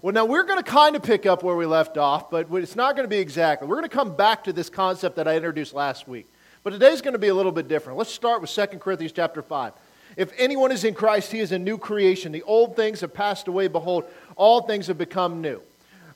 [0.00, 2.76] Well, now we're going to kind of pick up where we left off, but it's
[2.76, 3.66] not going to be exactly.
[3.66, 6.28] We're going to come back to this concept that I introduced last week.
[6.62, 7.98] But today's going to be a little bit different.
[7.98, 9.72] Let's start with 2 Corinthians chapter 5.
[10.16, 12.30] If anyone is in Christ, he is a new creation.
[12.30, 13.66] The old things have passed away.
[13.66, 14.04] Behold,
[14.36, 15.60] all things have become new.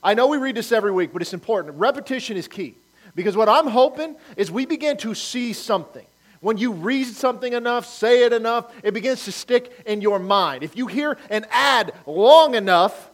[0.01, 1.75] I know we read this every week, but it's important.
[1.75, 2.75] Repetition is key.
[3.15, 6.05] Because what I'm hoping is we begin to see something.
[6.39, 10.63] When you read something enough, say it enough, it begins to stick in your mind.
[10.63, 13.09] If you hear an ad long enough,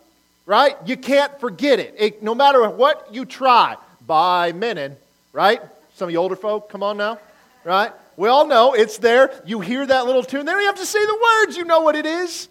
[0.49, 0.75] right?
[0.83, 1.93] You can't forget it.
[1.95, 2.23] it.
[2.23, 4.97] No matter what you try, by Menon,
[5.31, 5.61] right?
[5.93, 7.19] Some of you older folk, come on now,
[7.63, 7.91] right?
[8.17, 9.31] We all know it's there.
[9.45, 10.47] You hear that little tune.
[10.47, 11.55] Then you have to say the words.
[11.55, 12.49] You know what it is,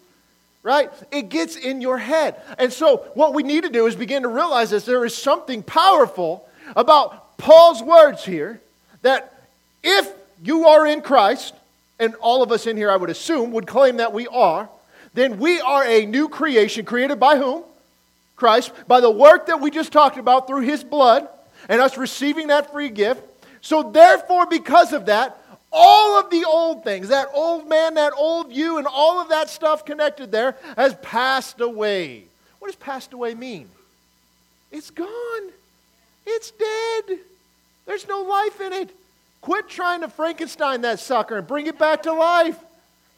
[0.63, 0.89] right?
[1.11, 2.41] It gets in your head.
[2.57, 5.61] And so, what we need to do is begin to realize that there is something
[5.61, 6.47] powerful
[6.77, 8.61] about Paul's words here
[9.01, 9.43] that
[9.83, 10.09] if
[10.41, 11.53] you are in Christ,
[11.99, 14.69] and all of us in here, I would assume, would claim that we are,
[15.13, 17.63] then we are a new creation created by whom?
[18.39, 21.27] Christ by the work that we just talked about through his blood
[21.67, 23.21] and us receiving that free gift.
[23.61, 25.37] So, therefore, because of that,
[25.71, 29.49] all of the old things, that old man, that old you, and all of that
[29.49, 32.23] stuff connected there has passed away.
[32.59, 33.69] What does passed away mean?
[34.71, 35.51] It's gone.
[36.25, 37.19] It's dead.
[37.85, 38.95] There's no life in it.
[39.41, 42.57] Quit trying to Frankenstein that sucker and bring it back to life.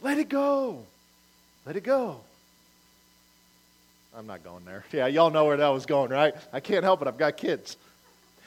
[0.02, 0.83] Let it go.
[1.66, 2.22] Let it go.
[4.22, 4.86] I'm not going there.
[4.91, 6.36] Yeah, y'all know where that was going, right?
[6.53, 7.08] I can't help it.
[7.08, 7.75] I've got kids.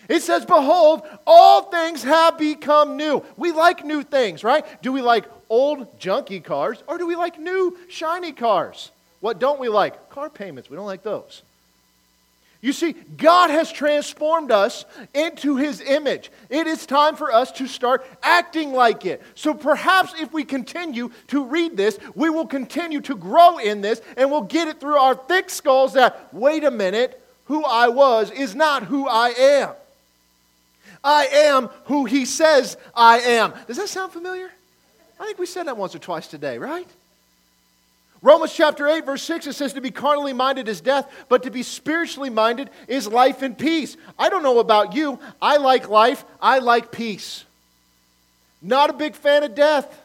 [0.08, 3.24] It says, Behold, all things have become new.
[3.36, 4.64] We like new things, right?
[4.82, 8.92] Do we like old, junky cars or do we like new, shiny cars?
[9.18, 10.10] What don't we like?
[10.10, 10.70] Car payments.
[10.70, 11.42] We don't like those.
[12.64, 16.30] You see, God has transformed us into His image.
[16.48, 19.20] It is time for us to start acting like it.
[19.34, 24.00] So perhaps if we continue to read this, we will continue to grow in this
[24.16, 28.30] and we'll get it through our thick skulls that, wait a minute, who I was
[28.30, 29.74] is not who I am.
[31.04, 33.52] I am who He says I am.
[33.66, 34.50] Does that sound familiar?
[35.20, 36.88] I think we said that once or twice today, right?
[38.24, 41.50] Romans chapter 8, verse 6, it says to be carnally minded is death, but to
[41.50, 43.98] be spiritually minded is life and peace.
[44.18, 45.18] I don't know about you.
[45.42, 47.44] I like life, I like peace.
[48.62, 50.00] Not a big fan of death.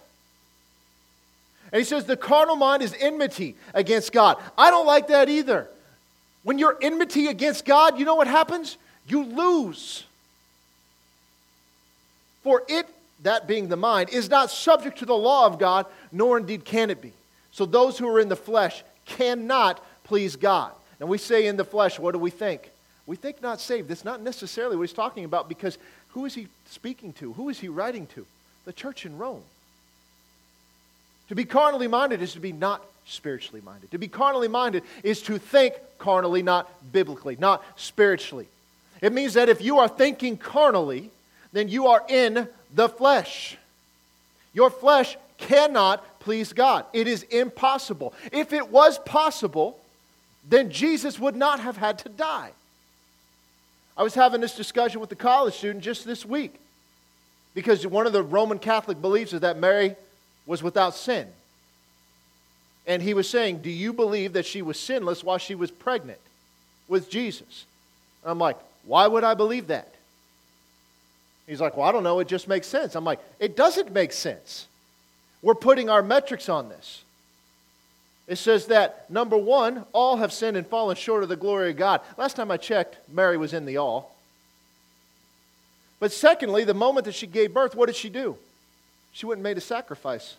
[1.72, 4.36] And he says the carnal mind is enmity against God.
[4.57, 5.69] I don't like that either.
[6.44, 8.75] When you're enmity against God, you know what happens?
[9.07, 10.03] You lose.
[12.44, 12.86] For it,
[13.24, 16.90] that being the mind, is not subject to the law of God, nor indeed can
[16.90, 17.13] it be.
[17.59, 20.72] So those who are in the flesh cannot please God.
[21.02, 22.72] And we say in the flesh, what do we think?
[23.06, 23.90] We think not saved.
[23.90, 25.78] That's not necessarily what he's talking about because
[26.12, 27.34] who is he speaking to?
[27.34, 28.25] Who is he writing to?
[28.64, 29.42] The church in Rome.
[31.28, 33.92] To be carnally minded is to be not spiritually minded.
[33.92, 38.48] To be carnally minded is to think carnally, not biblically, not spiritually.
[39.02, 41.09] It means that if you are thinking carnally,
[41.52, 43.58] then you are in the flesh.
[44.53, 46.86] Your flesh cannot please God.
[46.94, 48.14] It is impossible.
[48.32, 49.80] If it was possible,
[50.48, 52.52] then Jesus would not have had to die.
[53.98, 56.56] I was having this discussion with a college student just this week
[57.54, 59.96] because one of the Roman Catholic beliefs is that Mary
[60.46, 61.28] was without sin.
[62.88, 66.20] And he was saying, Do you believe that she was sinless while she was pregnant
[66.88, 67.66] with Jesus?
[68.24, 69.94] And I'm like, Why would I believe that?
[71.46, 72.20] He's like, Well, I don't know.
[72.20, 72.96] It just makes sense.
[72.96, 74.69] I'm like, It doesn't make sense.
[75.42, 77.04] We're putting our metrics on this.
[78.28, 81.78] It says that, number one, all have sinned and fallen short of the glory of
[81.78, 82.02] God.
[82.18, 84.16] Last time I checked, Mary was in the all.
[86.00, 88.38] But secondly, the moment that she gave birth, what did she do?
[89.12, 90.36] She went and made a sacrifice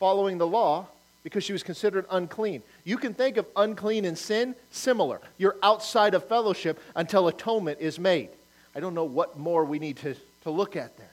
[0.00, 0.86] following the law
[1.22, 2.62] because she was considered unclean.
[2.84, 5.20] You can think of unclean and sin similar.
[5.36, 8.30] You're outside of fellowship until atonement is made.
[8.74, 11.07] I don't know what more we need to, to look at there.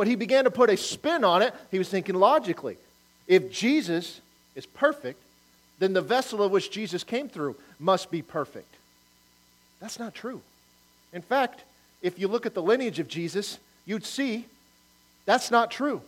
[0.00, 1.54] But he began to put a spin on it.
[1.70, 2.78] He was thinking logically.
[3.28, 4.22] If Jesus
[4.54, 5.20] is perfect,
[5.78, 8.74] then the vessel of which Jesus came through must be perfect.
[9.78, 10.40] That's not true.
[11.12, 11.64] In fact,
[12.00, 14.46] if you look at the lineage of Jesus, you'd see
[15.26, 16.00] that's not true.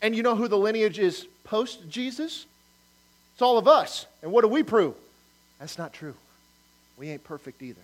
[0.00, 2.46] And you know who the lineage is post Jesus?
[3.32, 4.06] It's all of us.
[4.22, 4.94] And what do we prove?
[5.58, 6.14] That's not true.
[6.98, 7.82] We ain't perfect either.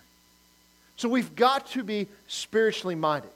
[0.97, 3.33] So we've got to be spiritually minded.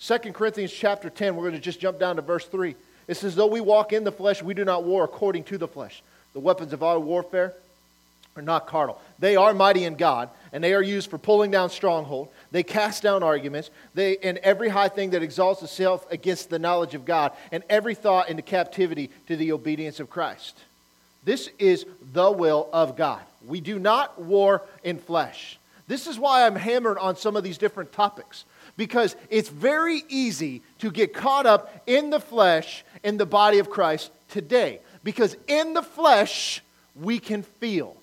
[0.00, 2.76] 2 Corinthians chapter 10, we're going to just jump down to verse 3.
[3.08, 5.66] It says, Though we walk in the flesh, we do not war according to the
[5.68, 6.02] flesh.
[6.34, 7.54] The weapons of our warfare
[8.36, 9.00] are not carnal.
[9.18, 12.28] They are mighty in God, and they are used for pulling down stronghold.
[12.52, 16.94] They cast down arguments, they, and every high thing that exalts itself against the knowledge
[16.94, 20.56] of God, and every thought into captivity to the obedience of Christ.
[21.24, 23.20] This is the will of God.
[23.46, 25.58] We do not war in flesh.
[25.88, 28.44] This is why I'm hammered on some of these different topics
[28.78, 33.68] because it's very easy to get caught up in the flesh in the body of
[33.68, 34.78] Christ today.
[35.04, 36.62] Because in the flesh,
[36.98, 37.96] we can feel.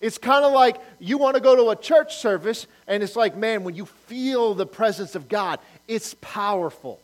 [0.00, 3.36] It's kind of like you want to go to a church service, and it's like,
[3.36, 6.98] man, when you feel the presence of God, it's powerful.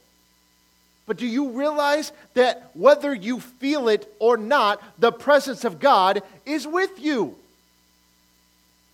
[1.07, 6.23] But do you realize that whether you feel it or not, the presence of God
[6.47, 7.37] is with you?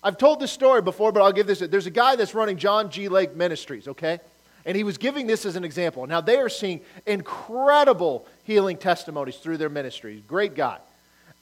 [0.03, 1.61] I've told this story before, but I'll give this.
[1.61, 3.09] There's a guy that's running John G.
[3.09, 4.19] Lake Ministries, okay?
[4.65, 6.07] And he was giving this as an example.
[6.07, 10.23] Now, they are seeing incredible healing testimonies through their ministries.
[10.27, 10.79] Great guy.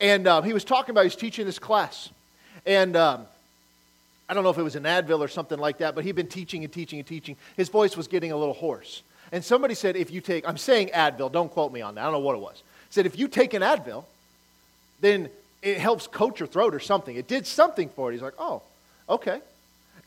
[0.01, 2.11] And uh, he was talking about, he's teaching this class.
[2.65, 3.27] And um,
[4.29, 6.29] I don't know if it was an Advil or something like that, but he'd been
[6.29, 7.37] teaching and teaching and teaching.
[7.57, 9.03] His voice was getting a little hoarse.
[9.33, 12.05] And somebody said, if you take, I'm saying Advil, don't quote me on that, I
[12.05, 12.63] don't know what it was.
[12.91, 14.05] Said, if you take an Advil,
[15.01, 15.31] then
[15.63, 17.15] it helps coat your throat or something.
[17.15, 18.15] It did something for it.
[18.15, 18.63] He's like, oh,
[19.09, 19.41] okay.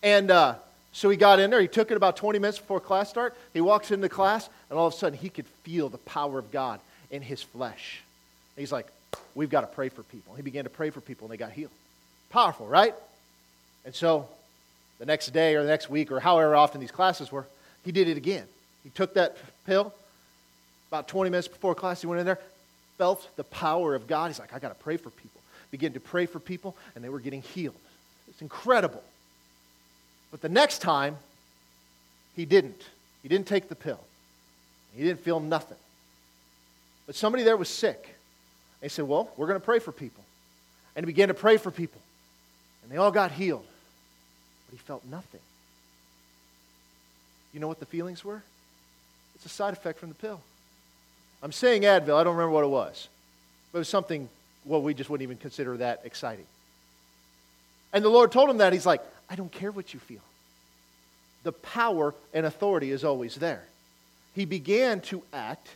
[0.01, 0.55] And uh,
[0.91, 1.61] so he got in there.
[1.61, 3.35] He took it about 20 minutes before class start.
[3.53, 6.51] He walks into class, and all of a sudden he could feel the power of
[6.51, 6.79] God
[7.11, 8.01] in his flesh.
[8.55, 8.87] And he's like,
[9.35, 10.35] we've got to pray for people.
[10.35, 11.71] He began to pray for people, and they got healed.
[12.29, 12.95] Powerful, right?
[13.85, 14.27] And so
[14.99, 17.45] the next day or the next week or however often these classes were,
[17.85, 18.45] he did it again.
[18.83, 19.93] He took that pill.
[20.89, 22.39] About 20 minutes before class, he went in there,
[22.97, 24.29] felt the power of God.
[24.29, 25.41] He's like, I got to pray for people.
[25.73, 27.73] Began to pray for people, and they were getting healed.
[28.29, 29.01] It's incredible.
[30.29, 31.17] But the next time,
[32.35, 32.79] he didn't.
[33.23, 33.99] He didn't take the pill.
[34.95, 35.79] He didn't feel nothing.
[37.07, 38.15] But somebody there was sick.
[38.81, 40.23] They said, Well, we're going to pray for people.
[40.95, 41.99] And he began to pray for people.
[42.83, 43.65] And they all got healed.
[44.67, 45.41] But he felt nothing.
[47.51, 48.43] You know what the feelings were?
[49.33, 50.39] It's a side effect from the pill.
[51.41, 53.07] I'm saying Advil, I don't remember what it was.
[53.71, 54.29] But it was something,
[54.65, 56.45] well, we just wouldn't even consider that exciting.
[57.91, 58.73] And the Lord told him that.
[58.73, 60.21] He's like, I don't care what you feel.
[61.43, 63.63] The power and authority is always there.
[64.33, 65.69] He began to act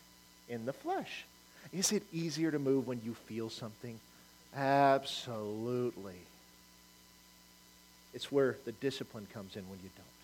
[0.50, 1.26] in the flesh.
[1.74, 4.00] Is it easier to move when you feel something?
[4.56, 6.16] Absolutely.
[8.14, 10.17] It's where the discipline comes in when you don't.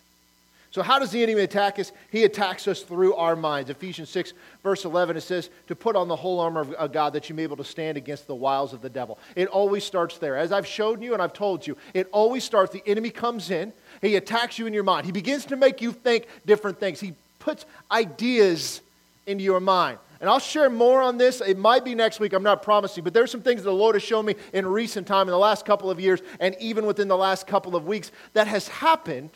[0.74, 1.92] So, how does the enemy attack us?
[2.10, 3.70] He attacks us through our minds.
[3.70, 4.34] Ephesians 6,
[4.64, 7.42] verse 11, it says, To put on the whole armor of God that you may
[7.42, 9.20] be able to stand against the wiles of the devil.
[9.36, 10.36] It always starts there.
[10.36, 13.72] As I've shown you and I've told you, it always starts, the enemy comes in,
[14.02, 15.06] he attacks you in your mind.
[15.06, 17.00] He begins to make you think different things.
[17.00, 18.82] He puts ideas
[19.28, 20.00] into your mind.
[20.22, 21.40] And I'll share more on this.
[21.40, 22.34] It might be next week.
[22.34, 23.04] I'm not promising.
[23.04, 25.38] But there's some things that the Lord has shown me in recent time, in the
[25.38, 29.30] last couple of years, and even within the last couple of weeks, that has happened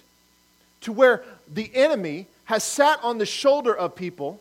[0.81, 4.39] to where the enemy has sat on the shoulder of people,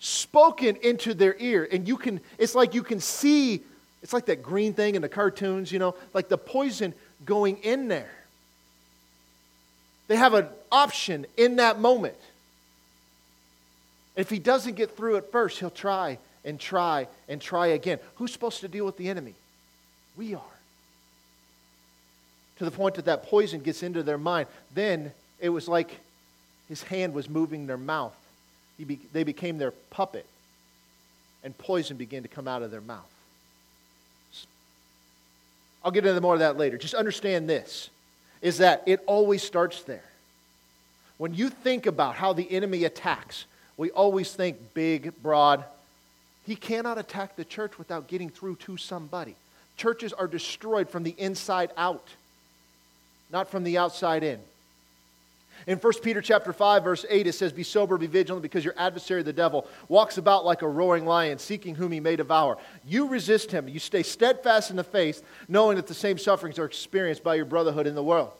[0.00, 1.68] spoken into their ear.
[1.70, 3.62] And you can, it's like you can see,
[4.02, 6.94] it's like that green thing in the cartoons, you know, like the poison
[7.24, 8.10] going in there.
[10.06, 12.16] They have an option in that moment.
[14.16, 17.98] If he doesn't get through it first, he'll try and try and try again.
[18.16, 19.34] Who's supposed to deal with the enemy?
[20.16, 20.42] We are.
[22.56, 24.48] To the point that that poison gets into their mind.
[24.74, 25.98] Then it was like
[26.68, 28.14] his hand was moving their mouth.
[28.78, 30.26] Be, they became their puppet,
[31.42, 33.10] and poison began to come out of their mouth.
[35.84, 36.76] I'll get into more of that later.
[36.76, 37.90] Just understand this
[38.40, 40.04] is that it always starts there.
[41.16, 43.46] When you think about how the enemy attacks,
[43.76, 45.64] we always think big, broad.
[46.46, 49.34] He cannot attack the church without getting through to somebody.
[49.76, 52.06] Churches are destroyed from the inside out,
[53.30, 54.38] not from the outside in.
[55.68, 58.72] In 1 Peter chapter 5 verse 8 it says be sober be vigilant because your
[58.78, 62.56] adversary the devil walks about like a roaring lion seeking whom he may devour.
[62.86, 63.68] You resist him.
[63.68, 67.44] You stay steadfast in the faith knowing that the same sufferings are experienced by your
[67.44, 68.30] brotherhood in the world.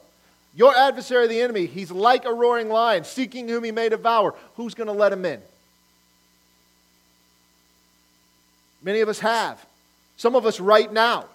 [0.55, 4.33] Your adversary, the enemy, he's like a roaring lion, seeking whom he may devour.
[4.55, 5.39] Who's going to let him in?
[8.81, 9.63] Many of us have.
[10.17, 11.25] Some of us right now.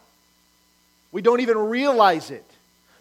[1.13, 2.45] We don't even realize it.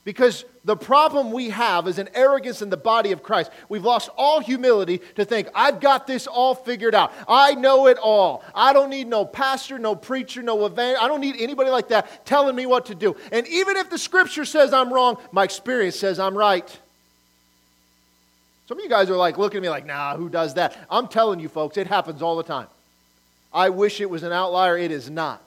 [0.03, 3.51] Because the problem we have is an arrogance in the body of Christ.
[3.69, 7.13] We've lost all humility to think, I've got this all figured out.
[7.27, 8.43] I know it all.
[8.53, 11.03] I don't need no pastor, no preacher, no evangelist.
[11.03, 13.15] I don't need anybody like that telling me what to do.
[13.31, 16.67] And even if the scripture says I'm wrong, my experience says I'm right.
[18.67, 20.77] Some of you guys are like looking at me like, nah, who does that?
[20.89, 22.67] I'm telling you, folks, it happens all the time.
[23.53, 24.77] I wish it was an outlier.
[24.77, 25.41] It is not.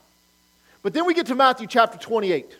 [0.82, 2.56] But then we get to Matthew chapter 28.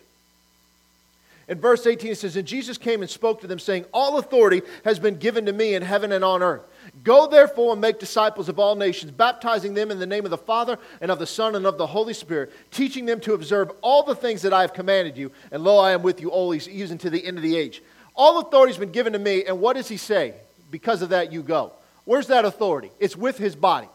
[1.49, 4.63] In verse 18, it says, And Jesus came and spoke to them, saying, All authority
[4.85, 6.63] has been given to me in heaven and on earth.
[7.05, 10.39] Go therefore and make disciples of all nations, baptizing them in the name of the
[10.39, 14.03] Father and of the Son and of the Holy Spirit, teaching them to observe all
[14.03, 15.31] the things that I have commanded you.
[15.53, 17.81] And lo, I am with you always, even to the end of the age.
[18.17, 20.35] All authority has been given to me, and what does he say?
[20.73, 21.73] Because of that, you go.
[22.07, 22.91] Where's that authority?
[22.99, 23.89] It's with his body.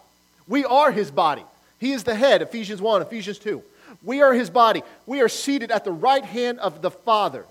[0.47, 1.43] We are his body.
[1.79, 3.63] He is the head, Ephesians 1, Ephesians 2.
[4.03, 4.83] We are his body.
[5.05, 7.45] We are seated at the right hand of the Father.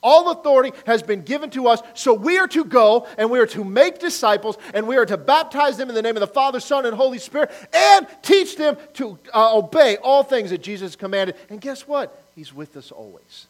[0.00, 3.46] All authority has been given to us, so we are to go and we are
[3.48, 6.60] to make disciples and we are to baptize them in the name of the Father,
[6.60, 11.34] Son, and Holy Spirit and teach them to uh, obey all things that Jesus commanded.
[11.50, 12.22] And guess what?
[12.36, 13.46] He's with us always.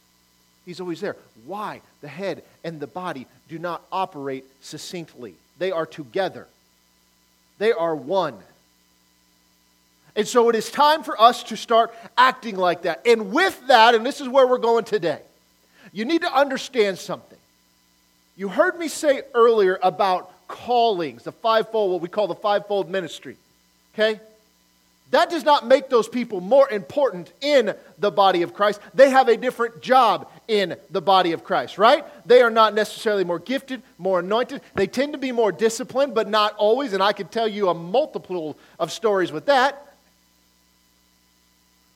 [0.65, 1.17] He's always there.
[1.45, 1.83] Why?
[2.01, 6.47] The head and the body do not operate succinctly, they are together,
[7.59, 8.39] they are one.
[10.19, 13.07] And so it is time for us to start acting like that.
[13.07, 15.21] And with that, and this is where we're going today,
[15.93, 17.39] you need to understand something.
[18.37, 23.37] You heard me say earlier about callings, the fivefold, what we call the fivefold ministry.
[23.95, 24.19] Okay?
[25.13, 28.81] That does not make those people more important in the body of Christ.
[28.95, 32.05] They have a different job in the body of Christ, right?
[32.27, 34.63] They are not necessarily more gifted, more anointed.
[34.75, 36.93] They tend to be more disciplined, but not always.
[36.93, 39.85] And I could tell you a multiple of stories with that.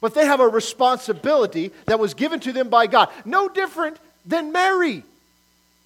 [0.02, 3.08] But they have a responsibility that was given to them by God.
[3.24, 5.04] No different than Mary.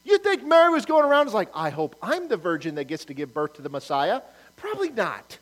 [0.05, 3.05] You think Mary was going around as like, I hope I'm the virgin that gets
[3.05, 4.23] to give birth to the Messiah?
[4.57, 5.39] Probably not.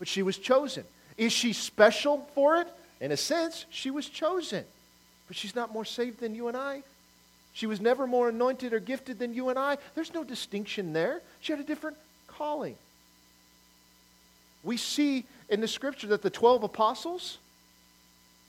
[0.00, 0.82] But she was chosen.
[1.16, 2.66] Is she special for it?
[3.00, 4.64] In a sense, she was chosen.
[5.28, 6.82] But she's not more saved than you and I.
[7.52, 9.78] She was never more anointed or gifted than you and I.
[9.94, 11.20] There's no distinction there.
[11.40, 12.74] She had a different calling.
[14.64, 17.38] We see in the scripture that the 12 apostles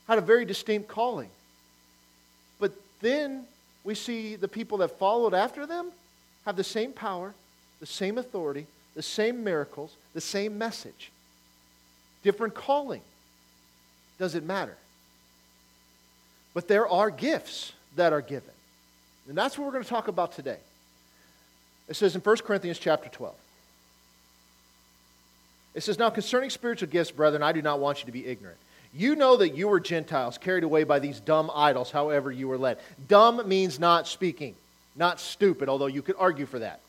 [0.08, 1.28] had a very distinct calling.
[2.58, 3.44] But then
[3.84, 5.90] we see the people that followed after them
[6.46, 7.34] have the same power,
[7.80, 11.10] the same authority, the same miracles, the same message.
[12.22, 13.02] Different calling.
[14.18, 14.76] Doesn't matter.
[16.54, 18.50] But there are gifts that are given.
[19.28, 20.58] And that's what we're going to talk about today.
[21.88, 23.34] It says in 1 Corinthians chapter 12.
[25.74, 28.58] It says, Now concerning spiritual gifts, brethren, I do not want you to be ignorant.
[28.94, 32.58] You know that you were Gentiles, carried away by these dumb idols, however you were
[32.58, 32.78] led.
[33.08, 34.54] Dumb means not speaking,
[34.96, 36.80] not stupid, although you could argue for that.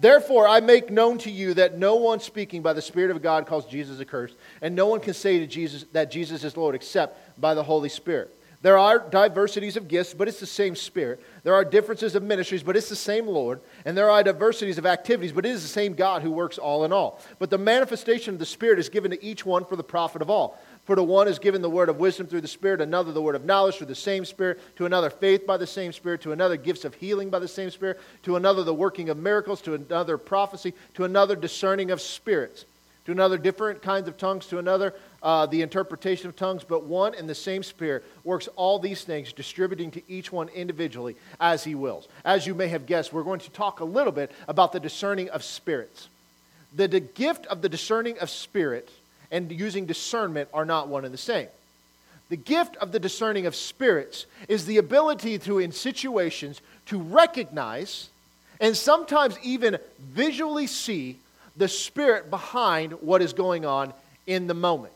[0.00, 3.46] Therefore, I make known to you that no one speaking by the Spirit of God
[3.46, 7.40] calls Jesus accursed, and no one can say to Jesus that Jesus is Lord except
[7.40, 8.34] by the Holy Spirit.
[8.62, 11.22] There are diversities of gifts, but it's the same Spirit.
[11.44, 13.60] There are differences of ministries, but it's the same Lord.
[13.86, 16.84] And there are diversities of activities, but it is the same God who works all
[16.84, 17.20] in all.
[17.38, 20.28] But the manifestation of the Spirit is given to each one for the profit of
[20.28, 20.60] all.
[20.84, 23.34] For to one is given the word of wisdom through the Spirit, another the word
[23.34, 26.58] of knowledge through the same Spirit, to another faith by the same Spirit, to another
[26.58, 30.18] gifts of healing by the same Spirit, to another the working of miracles, to another
[30.18, 32.66] prophecy, to another discerning of spirits
[33.06, 37.14] to another different kinds of tongues, to another uh, the interpretation of tongues, but one
[37.14, 41.74] and the same Spirit works all these things, distributing to each one individually as He
[41.74, 42.08] wills.
[42.24, 45.28] As you may have guessed, we're going to talk a little bit about the discerning
[45.30, 46.08] of spirits.
[46.74, 48.88] The, the gift of the discerning of spirit
[49.30, 51.48] and using discernment are not one and the same.
[52.28, 58.08] The gift of the discerning of spirits is the ability to, in situations, to recognize
[58.60, 61.18] and sometimes even visually see
[61.60, 63.92] the spirit behind what is going on
[64.26, 64.94] in the moment.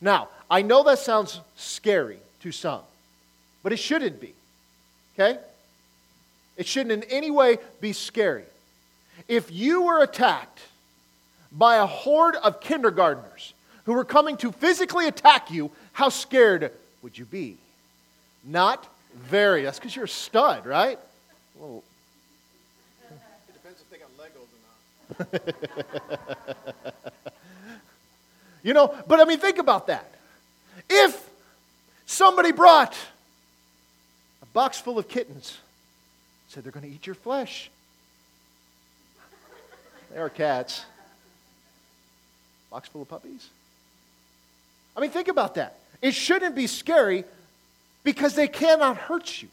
[0.00, 2.80] Now, I know that sounds scary to some,
[3.62, 4.34] but it shouldn't be.
[5.14, 5.38] Okay?
[6.56, 8.42] It shouldn't in any way be scary.
[9.28, 10.58] If you were attacked
[11.52, 16.72] by a horde of kindergartners who were coming to physically attack you, how scared
[17.02, 17.58] would you be?
[18.44, 19.62] Not very.
[19.62, 20.98] That's because you're a stud, right?
[21.54, 21.84] Well,
[23.08, 24.99] it depends if they got Legos or not.
[28.62, 30.12] You know, but I mean, think about that.
[30.88, 31.28] If
[32.06, 32.96] somebody brought
[34.42, 35.58] a box full of kittens,
[36.48, 37.70] said they're going to eat your flesh,
[40.12, 40.84] they are cats.
[42.70, 43.48] Box full of puppies?
[44.96, 45.76] I mean, think about that.
[46.02, 47.24] It shouldn't be scary
[48.04, 49.48] because they cannot hurt you,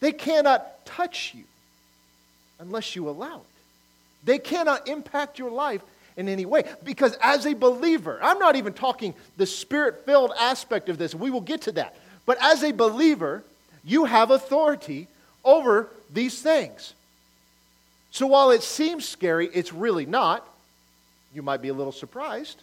[0.00, 1.44] they cannot touch you
[2.58, 3.55] unless you allow it.
[4.26, 5.82] They cannot impact your life
[6.16, 6.64] in any way.
[6.84, 11.30] Because as a believer, I'm not even talking the spirit filled aspect of this, we
[11.30, 11.96] will get to that.
[12.26, 13.44] But as a believer,
[13.84, 15.06] you have authority
[15.44, 16.92] over these things.
[18.10, 20.46] So while it seems scary, it's really not.
[21.32, 22.62] You might be a little surprised,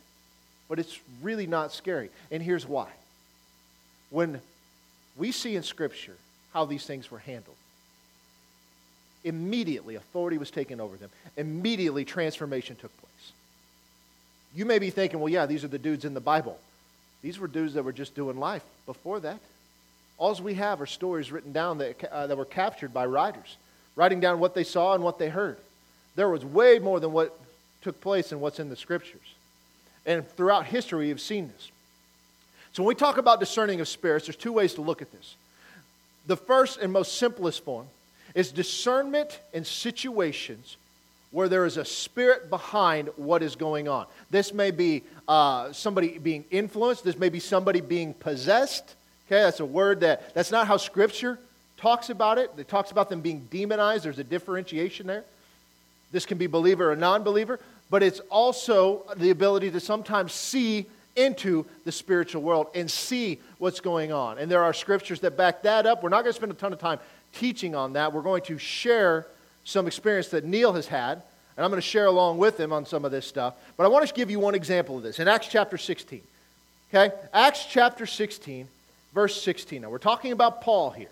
[0.68, 2.10] but it's really not scary.
[2.30, 2.90] And here's why.
[4.10, 4.42] When
[5.16, 6.18] we see in Scripture
[6.54, 7.56] how these things were handled.
[9.24, 11.10] Immediately, authority was taken over them.
[11.38, 13.32] Immediately, transformation took place.
[14.56, 16.60] You may be thinking, well, yeah, these are the dudes in the Bible.
[17.22, 19.40] These were dudes that were just doing life before that.
[20.18, 23.58] All we have are stories written down that, uh, that were captured by writers,
[23.96, 25.58] writing down what they saw and what they heard.
[26.16, 27.38] There was way more than what
[27.82, 29.34] took place in what's in the scriptures.
[30.06, 31.72] And throughout history, you've seen this.
[32.74, 35.36] So when we talk about discerning of spirits, there's two ways to look at this.
[36.28, 37.88] The first and most simplest form
[38.36, 40.78] is discernment in situations
[41.32, 44.06] where there is a spirit behind what is going on.
[44.30, 48.96] This may be uh, somebody being influenced, this may be somebody being possessed.
[49.28, 51.40] Okay, that's a word that, that's not how Scripture
[51.78, 52.52] talks about it.
[52.58, 54.06] It talks about them being demonized.
[54.06, 55.24] There's a differentiation there.
[56.12, 57.60] This can be believer or non believer,
[57.90, 60.86] but it's also the ability to sometimes see
[61.16, 64.38] into the spiritual world and see what's going on.
[64.38, 66.04] And there are scriptures that back that up.
[66.04, 67.00] We're not going to spend a ton of time
[67.34, 68.14] teaching on that.
[68.14, 69.28] We're going to share
[69.64, 71.22] some experience that Neal has had,
[71.56, 73.56] and I'm going to share along with him on some of this stuff.
[73.78, 76.22] But I want to give you one example of this in Acts chapter 16.
[76.94, 77.14] Okay?
[77.34, 78.68] Acts chapter 16,
[79.14, 79.82] verse 16.
[79.82, 81.10] Now, we're talking about Paul here.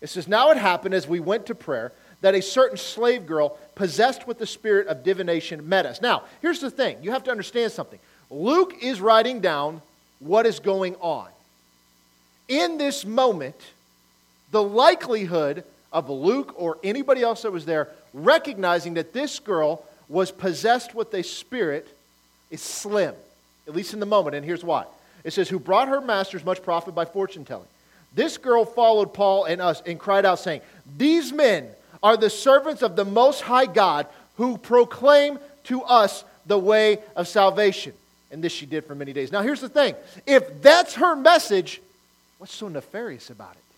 [0.00, 3.58] It says, Now it happened as we went to prayer that a certain slave girl
[3.74, 6.00] possessed with the spirit of divination met us.
[6.00, 7.98] Now, here's the thing you have to understand something.
[8.30, 9.82] Luke is writing down
[10.20, 11.28] what is going on.
[12.48, 13.56] In this moment,
[14.50, 20.30] the likelihood of Luke or anybody else that was there recognizing that this girl was
[20.30, 21.88] possessed with a spirit
[22.50, 23.14] is slim,
[23.68, 24.36] at least in the moment.
[24.36, 24.84] And here's why
[25.24, 27.68] it says, Who brought her masters much profit by fortune telling.
[28.14, 30.62] This girl followed Paul and us and cried out, saying,
[30.96, 31.68] These men
[32.02, 37.28] are the servants of the Most High God who proclaim to us the way of
[37.28, 37.92] salvation.
[38.32, 39.30] And this she did for many days.
[39.30, 39.94] Now, here's the thing
[40.26, 41.80] if that's her message,
[42.38, 43.69] what's so nefarious about it?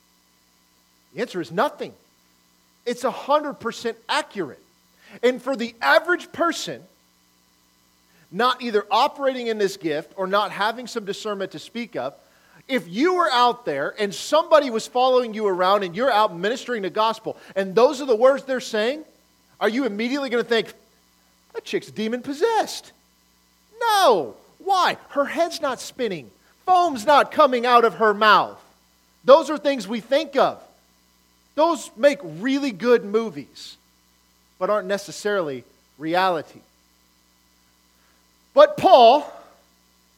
[1.14, 1.92] The answer is nothing.
[2.86, 4.62] It's 100% accurate.
[5.22, 6.82] And for the average person,
[8.30, 12.14] not either operating in this gift or not having some discernment to speak of,
[12.68, 16.82] if you were out there and somebody was following you around and you're out ministering
[16.82, 19.04] the gospel and those are the words they're saying,
[19.60, 20.72] are you immediately going to think,
[21.52, 22.92] that chick's demon possessed?
[23.78, 24.34] No.
[24.58, 24.96] Why?
[25.10, 26.30] Her head's not spinning,
[26.64, 28.58] foam's not coming out of her mouth.
[29.24, 30.62] Those are things we think of.
[31.54, 33.76] Those make really good movies,
[34.58, 35.64] but aren't necessarily
[35.98, 36.60] reality.
[38.54, 39.30] But Paul,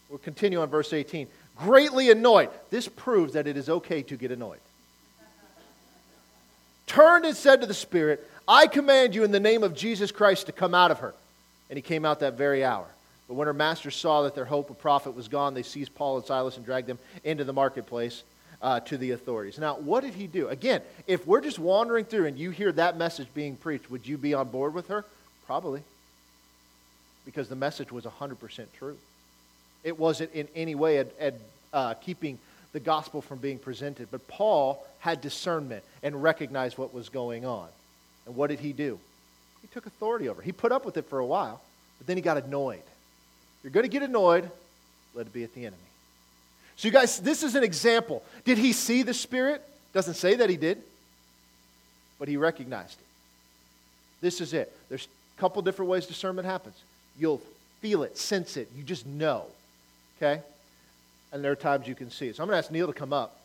[0.09, 1.27] we'll continue on verse 18,
[1.59, 2.51] greatly annoyed.
[2.71, 4.61] This proves that it is okay to get annoyed.
[6.87, 10.47] Turned and said to the Spirit, I command you in the name of Jesus Christ
[10.47, 11.15] to come out of her.
[11.71, 12.87] And he came out that very hour.
[13.27, 16.19] But when her masters saw that their hope of profit was gone, they seized Paul
[16.19, 18.23] and Silas and dragged them into the marketplace
[18.65, 19.59] uh, to the authorities.
[19.59, 20.49] Now, what did he do?
[20.49, 24.17] Again, if we're just wandering through and you hear that message being preached, would you
[24.17, 25.05] be on board with her?
[25.45, 25.83] Probably.
[27.27, 28.97] Because the message was 100% true.
[29.85, 31.35] It wasn't in any way ad,
[31.75, 32.39] uh, keeping
[32.73, 34.09] the gospel from being presented.
[34.11, 37.69] But Paul had discernment and recognized what was going on.
[38.25, 38.99] And what did he do?
[39.61, 40.41] He took authority over.
[40.41, 41.61] He put up with it for a while,
[41.99, 42.83] but then he got annoyed.
[43.63, 44.51] You're going to get annoyed,
[45.15, 45.77] let it be at the enemy.
[46.77, 48.23] So, you guys, this is an example.
[48.45, 49.63] Did he see the Spirit?
[49.93, 50.83] Doesn't say that he did,
[52.19, 53.07] but he recognized it.
[54.21, 54.73] This is it.
[54.89, 55.07] There's
[55.37, 56.77] a couple different ways discernment happens.
[57.19, 57.41] You'll
[57.81, 59.45] feel it, sense it, you just know.
[60.17, 60.43] Okay?
[61.33, 62.37] And there are times you can see it.
[62.37, 63.39] So I'm going to ask Neal to come up.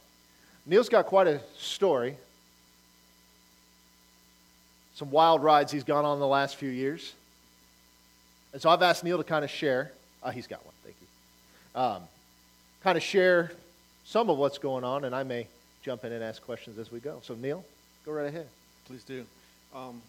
[0.65, 2.15] Neal's got quite a story.
[4.95, 7.13] Some wild rides he's gone on the last few years.
[8.53, 9.91] And so I've asked Neal to kind of share.
[10.23, 10.73] Oh, he's got one.
[10.83, 11.81] Thank you.
[11.81, 12.03] Um,
[12.83, 13.51] kind of share
[14.05, 15.47] some of what's going on, and I may
[15.83, 17.19] jump in and ask questions as we go.
[17.23, 17.63] So, Neal,
[18.05, 18.47] go right ahead.
[18.85, 19.25] Please do.
[19.75, 20.01] Um,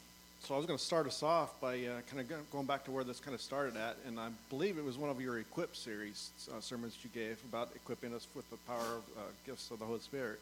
[0.43, 2.91] so I was going to start us off by uh, kind of going back to
[2.91, 5.77] where this kind of started at, and I believe it was one of your Equip
[5.77, 9.79] series uh, sermons you gave about equipping us with the power of uh, gifts of
[9.79, 10.41] the Holy Spirit.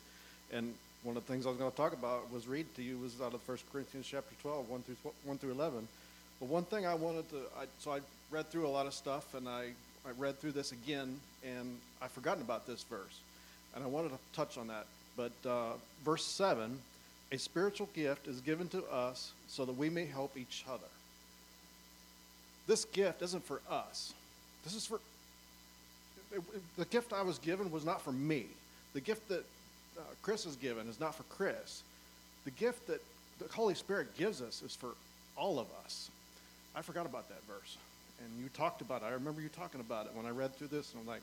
[0.52, 2.96] And one of the things I was going to talk about was read to you
[2.98, 5.88] was out of 1 Corinthians chapter 12, 1 through 1 through 11.
[6.40, 9.34] But one thing I wanted to, I, so I read through a lot of stuff,
[9.34, 9.70] and I,
[10.06, 13.20] I read through this again, and I've forgotten about this verse,
[13.74, 14.86] and I wanted to touch on that.
[15.16, 15.72] But uh,
[16.04, 16.78] verse 7
[17.30, 20.86] a spiritual gift is given to us so that we may help each other.
[22.66, 24.14] This gift isn't for us.
[24.64, 25.00] This is for
[26.76, 28.46] the gift I was given was not for me.
[28.92, 29.44] The gift that
[29.98, 31.82] uh, Chris is given is not for Chris.
[32.44, 33.02] The gift that
[33.38, 34.90] the Holy Spirit gives us is for
[35.36, 36.10] all of us.
[36.74, 37.76] I forgot about that verse.
[38.20, 39.06] And you talked about it.
[39.06, 41.22] I remember you talking about it when I read through this, and I'm like,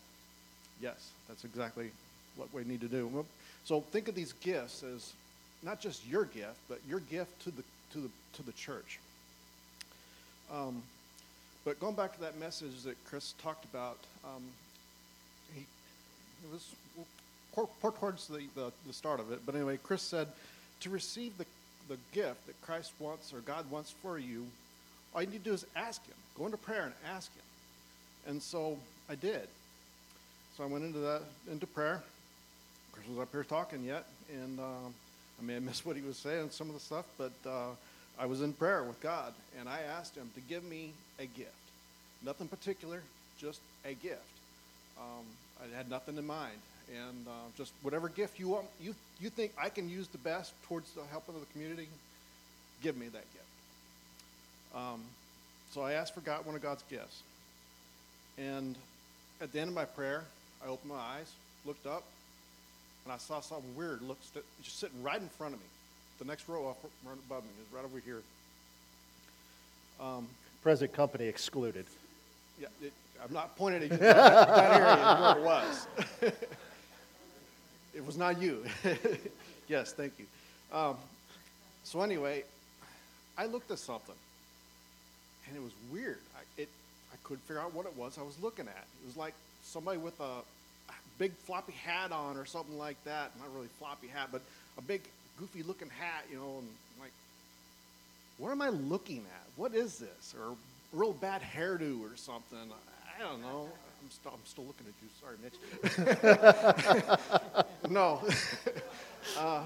[0.82, 1.92] yes, that's exactly
[2.36, 3.26] what we need to do.
[3.64, 5.14] So think of these gifts as
[5.64, 9.00] not just your gift, but your gift to the, to the, to the church.
[10.54, 10.82] Um,
[11.64, 14.44] but going back to that message that Chris talked about, um,
[15.54, 16.68] he, it was
[17.82, 19.40] more towards the, the, the, start of it.
[19.46, 20.28] But anyway, Chris said,
[20.82, 21.46] to receive the,
[21.88, 24.46] the gift that Christ wants or God wants for you,
[25.14, 26.16] all you need to do is ask Him.
[26.38, 27.44] Go into prayer and ask Him.
[28.28, 28.78] And so
[29.10, 29.48] I did.
[30.58, 31.22] So I went into that
[31.52, 32.02] into prayer.
[32.92, 36.18] Chris was up here talking yet, and uh, I may have missed what he was
[36.18, 37.72] saying, some of the stuff, but uh,
[38.18, 41.52] I was in prayer with God, and I asked Him to give me a gift.
[42.24, 43.02] Nothing particular,
[43.40, 44.22] just a gift.
[44.98, 45.26] Um,
[45.62, 46.58] I had nothing in mind,
[46.90, 50.54] and uh, just whatever gift you want, you you think I can use the best
[50.68, 51.88] towards the helping of the community,
[52.82, 53.46] give me that gift.
[54.74, 55.02] Um,
[55.76, 57.22] so I asked for God one of God's gifts,
[58.38, 58.78] and
[59.42, 60.24] at the end of my prayer,
[60.64, 61.30] I opened my eyes,
[61.66, 62.04] looked up,
[63.04, 64.18] and I saw something weird look,
[64.64, 65.66] just sitting right in front of me.
[66.20, 68.22] The next row up right above me is right over here.
[70.00, 70.28] Um,
[70.64, 71.86] Present company excluded.
[72.58, 73.98] Yeah, it, I'm not pointing at you.
[73.98, 74.16] that,
[74.56, 75.88] that area where it was.
[77.94, 78.64] it was not you.
[79.68, 80.26] yes, thank you.
[80.72, 80.96] Um,
[81.84, 82.46] so anyway,
[83.38, 84.16] I looked at something,
[85.48, 86.20] and it was weird.
[86.36, 86.70] I, it,
[87.14, 88.86] I couldn't figure out what it was I was looking at.
[89.04, 90.42] It was like somebody with a
[91.18, 93.32] big floppy hat on or something like that.
[93.40, 94.42] Not really floppy hat, but
[94.78, 95.02] a big
[95.40, 97.12] goofy looking hat, you know, and I'm like,
[98.38, 99.48] what am I looking at?
[99.56, 100.36] What is this?
[100.40, 100.56] Or
[100.94, 102.58] real bad hairdo or something.
[103.18, 103.70] I don't know.
[104.02, 105.10] I'm, st- I'm still looking at you.
[105.22, 105.58] Sorry, Mitch.
[107.92, 108.22] no.
[109.38, 109.64] uh,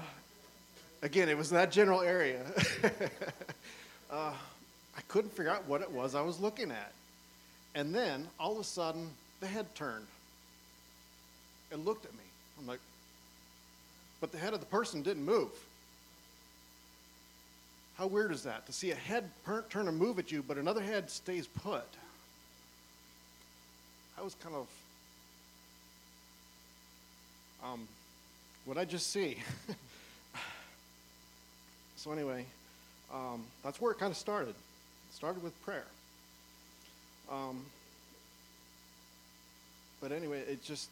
[1.02, 2.40] again, it was that general area.
[4.10, 4.32] uh,
[5.10, 6.92] couldn't figure out what it was I was looking at.
[7.74, 10.06] And then, all of a sudden, the head turned
[11.72, 12.24] and looked at me.
[12.58, 12.80] I'm like,
[14.20, 15.50] but the head of the person didn't move.
[17.96, 18.66] How weird is that?
[18.66, 19.24] To see a head
[19.68, 21.84] turn and move at you, but another head stays put.
[24.18, 24.66] I was kind of,
[27.64, 27.88] um,
[28.64, 29.38] what I just see?
[31.96, 32.44] so anyway,
[33.12, 34.54] um, that's where it kind of started.
[35.12, 35.86] Started with prayer.
[37.30, 37.64] Um,
[40.00, 40.90] but anyway, it just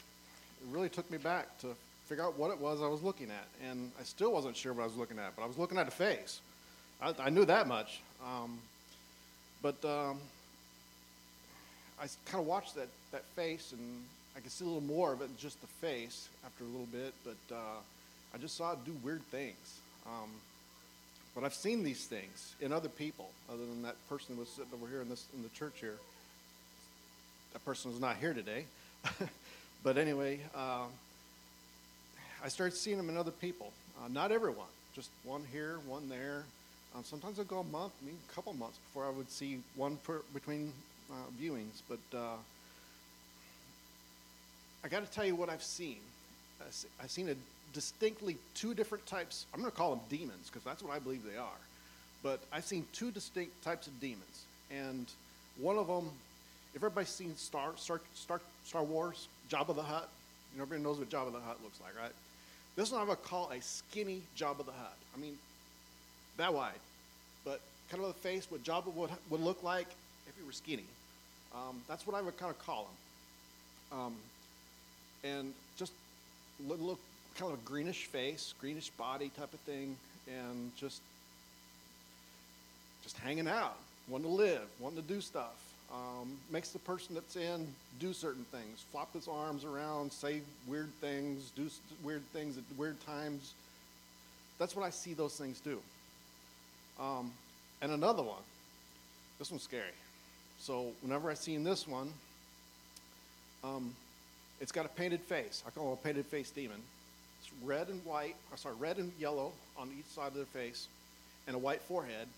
[0.60, 1.68] it really took me back to
[2.06, 3.46] figure out what it was I was looking at.
[3.68, 5.88] And I still wasn't sure what I was looking at, but I was looking at
[5.88, 6.40] a face.
[7.00, 8.00] I, I knew that much.
[8.24, 8.58] Um,
[9.62, 10.18] but um,
[12.00, 14.04] I kind of watched that, that face, and
[14.36, 16.86] I could see a little more of it than just the face after a little
[16.86, 17.12] bit.
[17.24, 17.80] But uh,
[18.34, 19.80] I just saw it do weird things.
[20.06, 20.30] Um,
[21.38, 24.72] but I've seen these things in other people, other than that person who was sitting
[24.74, 25.94] over here in, this, in the church here.
[27.52, 28.64] That person is not here today.
[29.84, 30.86] But anyway, uh,
[32.44, 33.72] I started seeing them in other people.
[33.96, 36.42] Uh, not everyone, just one here, one there.
[36.96, 39.98] Um, sometimes I'd go a month, mean, a couple months before I would see one
[39.98, 40.72] per, between
[41.12, 41.80] uh, viewings.
[41.88, 42.36] But uh,
[44.82, 45.98] I got to tell you what I've seen.
[47.00, 47.36] I've seen a
[47.72, 49.46] distinctly two different types.
[49.52, 51.60] I'm going to call them demons because that's what I believe they are.
[52.22, 55.06] But I've seen two distinct types of demons, and
[55.58, 56.10] one of them.
[56.74, 60.08] If everybody's seen Star Star Star, Star Wars, Jabba the Hutt.
[60.52, 62.12] You know, everybody knows what Jabba the Hutt looks like, right?
[62.76, 64.96] This one I would call a skinny Jabba the Hutt.
[65.16, 65.36] I mean,
[66.36, 66.72] that wide,
[67.44, 69.88] but kind of the face what Jabba would, would look like
[70.26, 70.84] if he were skinny.
[71.54, 72.88] Um, that's what I would kind of call
[73.90, 73.98] him.
[73.98, 74.14] Um,
[75.24, 75.92] and just
[76.66, 76.98] look,
[77.38, 79.96] kind of a greenish face, greenish body type of thing,
[80.26, 81.00] and just
[83.02, 85.54] just hanging out, wanting to live, wanting to do stuff
[85.92, 87.66] um, makes the person that's in
[87.98, 91.68] do certain things, flop his arms around, say weird things, do
[92.04, 93.54] weird things at weird times.
[94.58, 95.80] That's what I see those things do.
[97.00, 97.32] Um,
[97.80, 98.42] and another one,
[99.38, 99.84] this one's scary.
[100.60, 102.12] So whenever I see in this one,
[103.64, 103.94] um,
[104.60, 105.62] it's got a painted face.
[105.66, 106.82] I call it a painted face demon.
[107.48, 110.86] It's red and white, or sorry, red and yellow on each side of their face,
[111.46, 112.28] and a white forehead.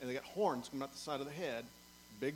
[0.00, 1.64] And they got horns coming out the side of the head,
[2.20, 2.34] big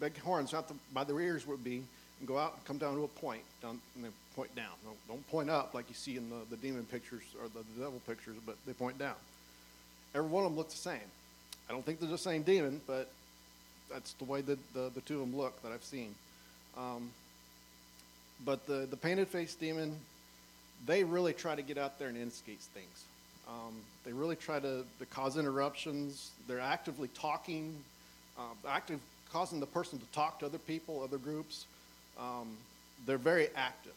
[0.00, 1.82] big horns out the, by their ears would be,
[2.18, 4.70] and go out and come down to a point, down, and they point down.
[4.84, 7.84] Don't, don't point up like you see in the, the demon pictures or the, the
[7.84, 9.14] devil pictures, but they point down.
[10.14, 11.10] Every one of them looks the same.
[11.68, 13.10] I don't think they're the same demon, but
[13.90, 16.14] that's the way that the, the two of them look that I've seen.
[16.76, 17.10] Um,
[18.44, 19.96] but the, the painted face demon,
[20.86, 23.04] they really try to get out there and instigate things.
[23.48, 26.30] Um, they really try to, to, cause interruptions.
[26.48, 27.74] They're actively talking,
[28.38, 29.00] uh, active
[29.32, 31.66] causing the person to talk to other people, other groups.
[32.18, 32.56] Um,
[33.06, 33.94] they're very active.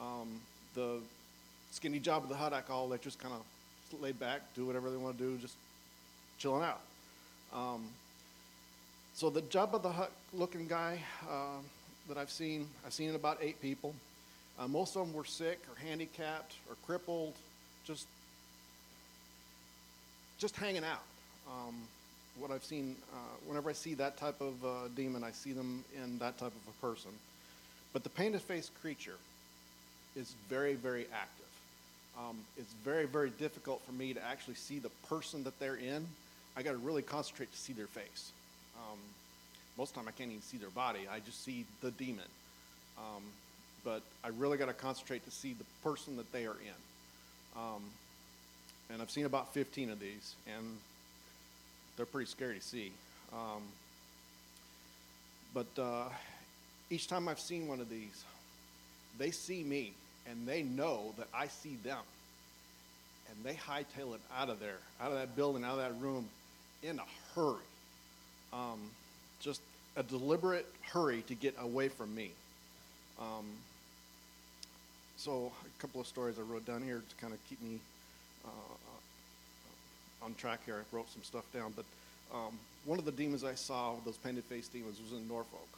[0.00, 0.40] Um,
[0.74, 1.00] the
[1.70, 4.96] skinny Jabba the Hutt, I call it, just kind of laid back, do whatever they
[4.96, 5.54] want to do, just
[6.38, 6.80] chilling out.
[7.52, 7.84] Um,
[9.14, 11.58] so the Jabba the Hutt looking guy uh,
[12.08, 13.94] that I've seen, I've seen about eight people.
[14.58, 17.34] Uh, most of them were sick or handicapped or crippled,
[17.84, 18.06] just
[20.38, 21.02] just hanging out.
[21.48, 21.74] Um,
[22.38, 23.16] what I've seen, uh,
[23.46, 26.68] whenever I see that type of uh, demon, I see them in that type of
[26.68, 27.10] a person.
[27.92, 29.16] But the painted faced creature
[30.14, 31.46] is very, very active.
[32.18, 36.06] Um, it's very, very difficult for me to actually see the person that they're in.
[36.56, 38.32] I got to really concentrate to see their face.
[38.76, 38.98] Um,
[39.78, 41.00] most of the time, I can't even see their body.
[41.10, 42.24] I just see the demon.
[43.84, 47.60] But I really got to concentrate to see the person that they are in.
[47.60, 47.82] Um,
[48.90, 50.64] and I've seen about 15 of these, and
[51.96, 52.92] they're pretty scary to see.
[53.32, 53.62] Um,
[55.54, 56.08] but uh,
[56.90, 58.24] each time I've seen one of these,
[59.18, 59.92] they see me
[60.28, 61.98] and they know that I see them.
[63.28, 66.28] And they hightail it out of there, out of that building, out of that room
[66.82, 67.56] in a hurry.
[68.52, 68.78] Um,
[69.40, 69.60] just
[69.96, 72.30] a deliberate hurry to get away from me.
[73.20, 73.46] Um,
[75.16, 77.78] so, a couple of stories I wrote down here to kind of keep me
[78.44, 80.76] uh, on track here.
[80.76, 81.84] I wrote some stuff down, but
[82.34, 85.68] um, one of the demons I saw, those painted face demons, was in Norfolk.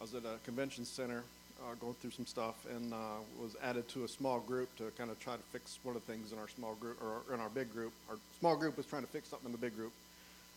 [0.00, 1.22] I was at a convention center
[1.62, 2.96] uh, going through some stuff and uh,
[3.40, 6.12] was added to a small group to kind of try to fix one of the
[6.12, 7.92] things in our small group or in our big group.
[8.10, 9.92] Our small group was trying to fix something in the big group.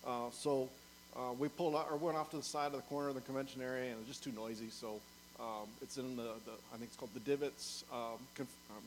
[0.06, 0.70] Uh, so
[1.16, 3.22] uh, we pulled out or went off to the side of the corner of the
[3.22, 4.70] convention area and it was just too noisy.
[4.70, 5.00] So
[5.40, 8.84] um, it's in the, the, I think it's called the Divots um, conf- um,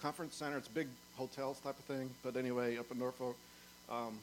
[0.00, 0.56] Conference Center.
[0.56, 2.10] It's big hotels type of thing.
[2.22, 3.36] But anyway, up in Norfolk.
[3.90, 4.18] Um,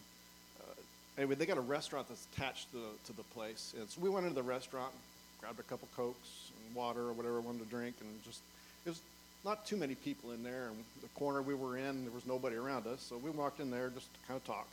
[0.59, 0.73] uh,
[1.17, 3.73] anyway, they got a restaurant that's attached to, to the place.
[3.77, 4.91] And so we went into the restaurant,
[5.39, 8.41] grabbed a couple Cokes and water or whatever I wanted to drink, and just,
[8.85, 9.01] it was
[9.45, 10.69] not too many people in there.
[10.69, 13.01] And the corner we were in, there was nobody around us.
[13.01, 14.67] So we walked in there just to kind of talk.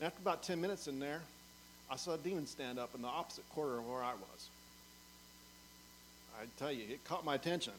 [0.00, 1.20] And after about 10 minutes in there,
[1.90, 4.48] I saw a demon stand up in the opposite corner of where I was.
[6.40, 7.72] I tell you, it caught my attention.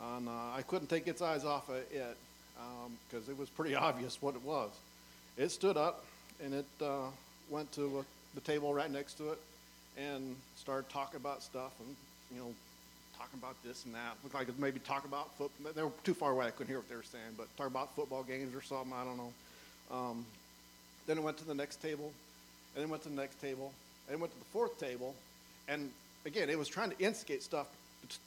[0.00, 3.74] And uh, I couldn't take its eyes off of it because um, it was pretty
[3.88, 4.70] obvious what it was.
[5.36, 6.04] It stood up
[6.42, 7.08] and it uh,
[7.50, 9.38] went to the table right next to it
[9.96, 11.96] and started talking about stuff and,
[12.34, 12.52] you know,
[13.16, 14.16] talking about this and that.
[14.22, 15.72] Looked like it maybe talk about football.
[15.72, 16.46] They were too far away.
[16.46, 18.92] I couldn't hear what they were saying, but talk about football games or something.
[18.92, 19.32] I don't know.
[19.90, 20.24] Um,
[21.06, 22.12] then it went to the next table,
[22.74, 23.72] and then went to the next table,
[24.10, 25.14] and went to the fourth table,
[25.68, 25.90] and
[26.24, 27.66] again, it was trying to instigate stuff,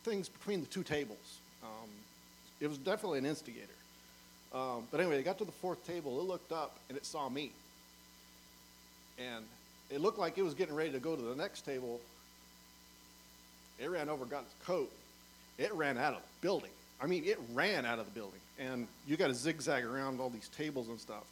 [0.04, 1.40] things between the two tables.
[1.64, 1.90] Um,
[2.60, 3.68] it was definitely an instigator.
[4.54, 6.20] Um, but anyway, it got to the fourth table.
[6.20, 7.52] It looked up and it saw me.
[9.20, 9.46] And
[9.90, 12.00] it looked like it was getting ready to go to the next table.
[13.80, 14.92] It ran over, got its coat.
[15.58, 16.72] It ran out of the building.
[17.02, 18.40] I mean, it ran out of the building.
[18.60, 21.24] And you got to zigzag around all these tables and stuff.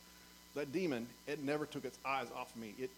[0.56, 2.73] That demon, it never took its eyes off of me.
[2.80, 2.89] It,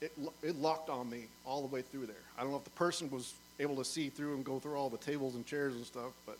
[0.00, 2.16] it, it locked on me all the way through there.
[2.36, 4.90] I don't know if the person was able to see through and go through all
[4.90, 6.36] the tables and chairs and stuff, but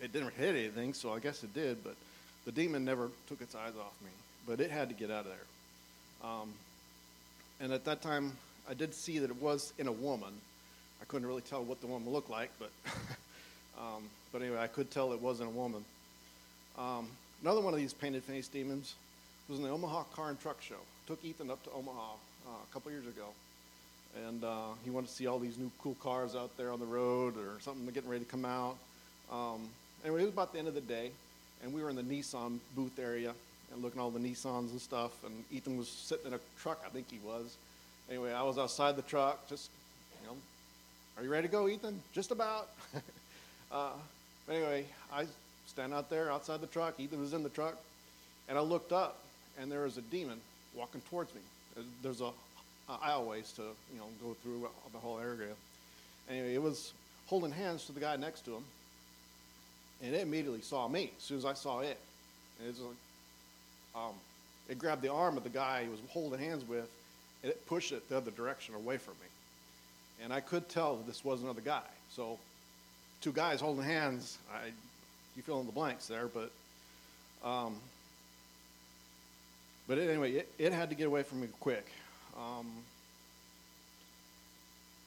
[0.00, 1.82] it didn't hit anything, so I guess it did.
[1.84, 1.94] But
[2.44, 4.10] the demon never took its eyes off me,
[4.46, 6.30] but it had to get out of there.
[6.30, 6.52] Um,
[7.60, 8.32] and at that time,
[8.68, 10.32] I did see that it was in a woman.
[11.00, 12.70] I couldn't really tell what the woman looked like, but
[13.78, 15.84] um, but anyway, I could tell it wasn't a woman.
[16.76, 17.08] Um,
[17.42, 18.94] another one of these painted face demons
[19.48, 20.76] was in the Omaha Car and Truck Show.
[21.06, 22.12] Took Ethan up to Omaha
[22.48, 23.26] uh, a couple years ago,
[24.26, 26.86] and uh, he wanted to see all these new cool cars out there on the
[26.86, 28.76] road or something getting ready to come out.
[29.30, 29.68] Um,
[30.02, 31.10] anyway, it was about the end of the day,
[31.62, 33.34] and we were in the Nissan booth area
[33.72, 35.12] and looking at all the Nissans and stuff.
[35.24, 37.56] And Ethan was sitting in a truck, I think he was.
[38.08, 39.70] Anyway, I was outside the truck, just,
[40.22, 40.36] you know,
[41.18, 42.00] are you ready to go, Ethan?
[42.14, 42.70] Just about.
[43.72, 43.90] uh,
[44.48, 45.26] anyway, I
[45.66, 46.98] stand out there outside the truck.
[46.98, 47.76] Ethan was in the truck,
[48.48, 49.18] and I looked up,
[49.60, 50.40] and there was a demon
[50.74, 51.40] walking towards me.
[52.02, 52.30] There's a,
[52.88, 55.52] aisleways to, you know, go through the whole area.
[56.30, 56.92] Anyway, it was
[57.26, 58.64] holding hands to the guy next to him
[60.02, 61.98] and it immediately saw me as soon as I saw it.
[62.58, 62.94] And it's like,
[63.96, 64.14] um,
[64.68, 66.88] it grabbed the arm of the guy he was holding hands with,
[67.42, 70.24] and it pushed it the other direction away from me.
[70.24, 71.82] And I could tell this was another guy.
[72.10, 72.38] So,
[73.20, 74.68] two guys holding hands, I,
[75.36, 76.50] you fill in the blanks there, but,
[77.48, 77.76] um,
[79.88, 81.86] but anyway, it, it, had to get away from me quick.
[82.36, 82.66] Um,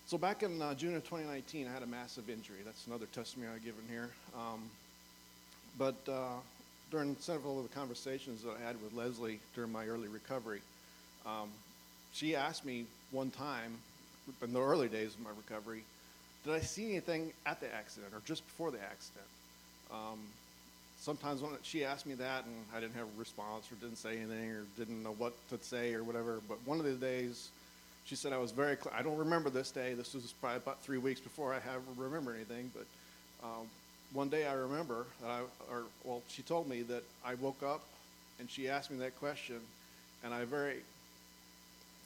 [0.08, 2.58] so back in uh, June of 2019, I had a massive injury.
[2.66, 4.10] That's another testimony I give in here.
[4.36, 4.64] Um,
[5.78, 6.40] but uh,
[6.90, 10.62] during several of the conversations that I had with Leslie during my early recovery,
[11.26, 11.50] um,
[12.12, 13.78] she asked me one time
[14.42, 15.84] in the early days of my recovery,
[16.44, 19.26] did I see anything at the accident or just before the accident?
[19.92, 20.20] Um,
[21.02, 24.18] sometimes when she asked me that and I didn't have a response or didn't say
[24.18, 27.50] anything or didn't know what to say or whatever, but one of the days
[28.06, 29.94] she said I was very, cl- I don't remember this day.
[29.94, 32.86] This was probably about three weeks before I have remember anything, but
[33.44, 33.68] um,
[34.14, 35.40] one day I remember, that I,
[35.72, 37.82] or well, she told me that I woke up
[38.40, 39.60] and she asked me that question,
[40.24, 40.78] and I very,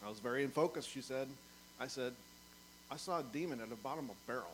[0.06, 0.86] I was very in focus.
[0.86, 1.28] She said,
[1.80, 2.14] I said,
[2.92, 4.54] I saw a demon at the bottom of a barrel.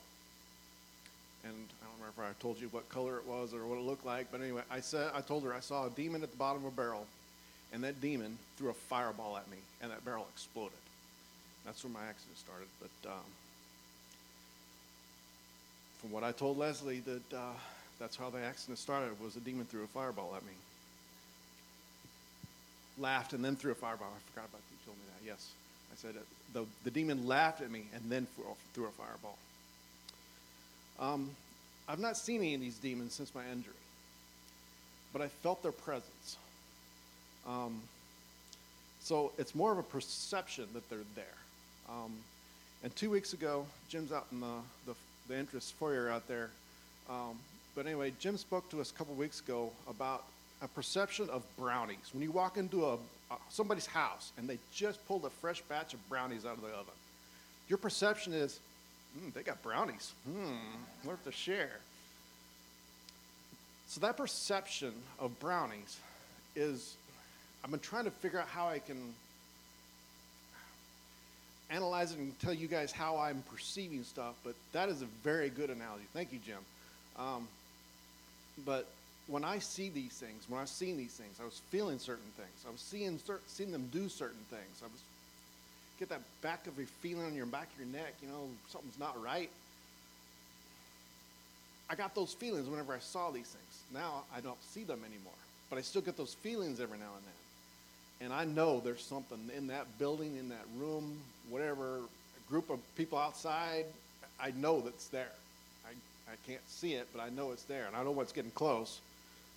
[1.44, 3.84] And I don't remember if I told you what color it was or what it
[3.84, 6.38] looked like, but anyway, I said I told her I saw a demon at the
[6.38, 7.08] bottom of a barrel,
[7.74, 10.78] and that demon threw a fireball at me, and that barrel exploded.
[11.66, 12.68] That's where my accident started.
[12.80, 13.26] But um,
[16.00, 17.54] from what I told Leslie, that uh,
[18.00, 19.20] that's how the accident started.
[19.24, 20.54] Was a demon threw a fireball at me.
[22.98, 24.10] Laughed and then threw a fireball.
[24.16, 25.26] I forgot about you told me that.
[25.26, 25.50] Yes,
[25.92, 26.26] I said it.
[26.54, 28.28] the the demon laughed at me and then
[28.74, 29.38] threw a fireball.
[31.02, 31.32] Um,
[31.90, 33.74] I've not seen any of these demons since my injury,
[35.12, 36.38] but I felt their presence.
[37.48, 37.82] Um,
[39.02, 41.26] so it's more of a perception that they're there.
[41.90, 42.14] Um,
[42.84, 44.94] and two weeks ago, Jim's out in the, the,
[45.28, 46.50] the entrance foyer out there.
[47.10, 47.38] Um,
[47.76, 50.24] but anyway, Jim spoke to us a couple weeks ago about
[50.62, 52.12] a perception of brownies.
[52.14, 55.94] When you walk into a, a, somebody's house and they just pulled a fresh batch
[55.94, 56.94] of brownies out of the oven,
[57.68, 58.60] your perception is,
[59.18, 60.14] mm, they got brownies.
[60.26, 61.80] Hmm, worth a share.
[63.88, 65.98] So that perception of brownies
[66.56, 66.96] is,
[67.64, 69.14] I've been trying to figure out how I can
[71.70, 75.50] analyze it and tell you guys how I'm perceiving stuff, but that is a very
[75.50, 76.06] good analogy.
[76.14, 76.60] Thank you, Jim.
[77.18, 77.48] Um,
[78.66, 78.88] but
[79.28, 82.66] when I see these things, when I've seen these things, I was feeling certain things.
[82.68, 84.82] I was seeing, seeing them do certain things.
[84.82, 85.02] I was
[86.02, 89.00] get that back of your feeling on your back of your neck, you know, something's
[89.00, 89.50] not right.
[91.90, 93.84] I got those feelings whenever I saw these things.
[93.94, 95.34] Now I don't see them anymore,
[95.70, 97.34] but I still get those feelings every now and then
[98.22, 101.18] and I know there's something in that building, in that room,
[101.50, 102.02] whatever,
[102.50, 103.86] group of people outside,
[104.40, 105.32] I know that's there.
[105.86, 105.92] I,
[106.32, 109.00] I can't see it, but I know it's there, and I know what's getting close.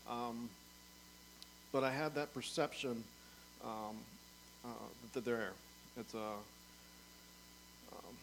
[0.08, 0.48] Um,
[1.72, 3.04] but I have that perception
[3.62, 3.96] um,
[4.64, 4.68] uh,
[5.12, 5.52] that they're there.
[5.98, 6.18] It's a
[7.92, 8.14] um,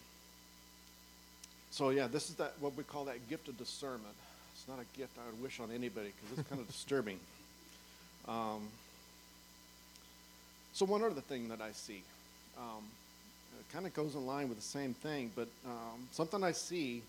[1.70, 4.14] so yeah, this is that what we call that gift of discernment.
[4.54, 7.18] It's not a gift I would wish on anybody because it's kind of disturbing.
[8.28, 8.68] Um,
[10.72, 12.02] so one other thing that I see,
[12.56, 12.84] um,
[13.58, 17.02] it kind of goes in line with the same thing, but um, something I see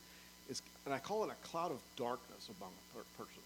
[0.50, 3.42] is, and I call it a cloud of darkness among a per- person.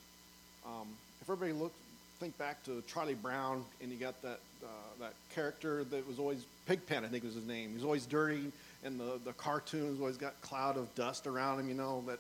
[0.66, 0.88] Um,
[1.22, 1.74] if everybody look,
[2.20, 4.68] think back to Charlie Brown, and you got that uh,
[5.00, 7.70] that character that was always Pigpen, I think was his name.
[7.70, 8.52] He was always dirty,
[8.84, 11.70] and the the cartoons always got cloud of dust around him.
[11.70, 12.20] You know that.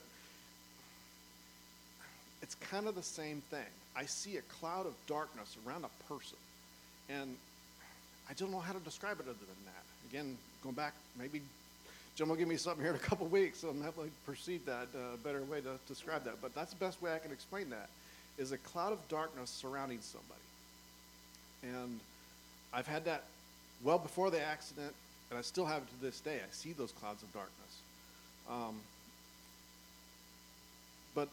[2.44, 3.66] It's kind of the same thing.
[3.96, 6.38] I see a cloud of darkness around a person,
[7.10, 7.36] and
[8.30, 9.84] I don't know how to describe it other than that.
[10.10, 11.42] Again, going back, maybe
[12.16, 14.66] Jim will give me something here in a couple weeks, so I'm have to perceive
[14.66, 16.42] that a uh, better way to describe that.
[16.42, 17.90] But that's the best way I can explain that,
[18.38, 20.34] is a cloud of darkness surrounding somebody.
[21.64, 22.00] And
[22.74, 23.24] I've had that
[23.84, 24.94] well before the accident,
[25.30, 26.36] and I still have it to this day.
[26.38, 27.82] I see those clouds of darkness.
[28.50, 28.76] Um,
[31.16, 31.28] but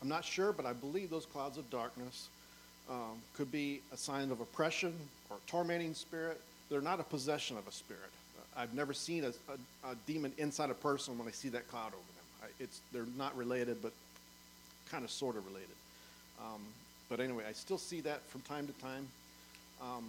[0.00, 2.28] I'm not sure, but I believe those clouds of darkness
[2.88, 4.94] um, could be a sign of oppression
[5.30, 6.40] or tormenting spirit.
[6.70, 8.10] They're not a possession of a spirit.
[8.56, 11.88] I've never seen a, a, a demon inside a person when I see that cloud
[11.88, 12.24] over them.
[12.42, 13.92] I, it's, they're not related, but
[14.90, 15.74] kind of sort of related.
[16.44, 16.60] Um,
[17.08, 19.08] but anyway, I still see that from time to time.
[19.80, 20.04] Um,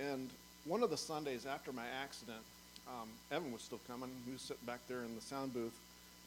[0.00, 0.28] and
[0.64, 2.42] one of the Sundays after my accident,
[2.88, 4.10] um, Evan was still coming.
[4.24, 5.76] He was sitting back there in the sound booth.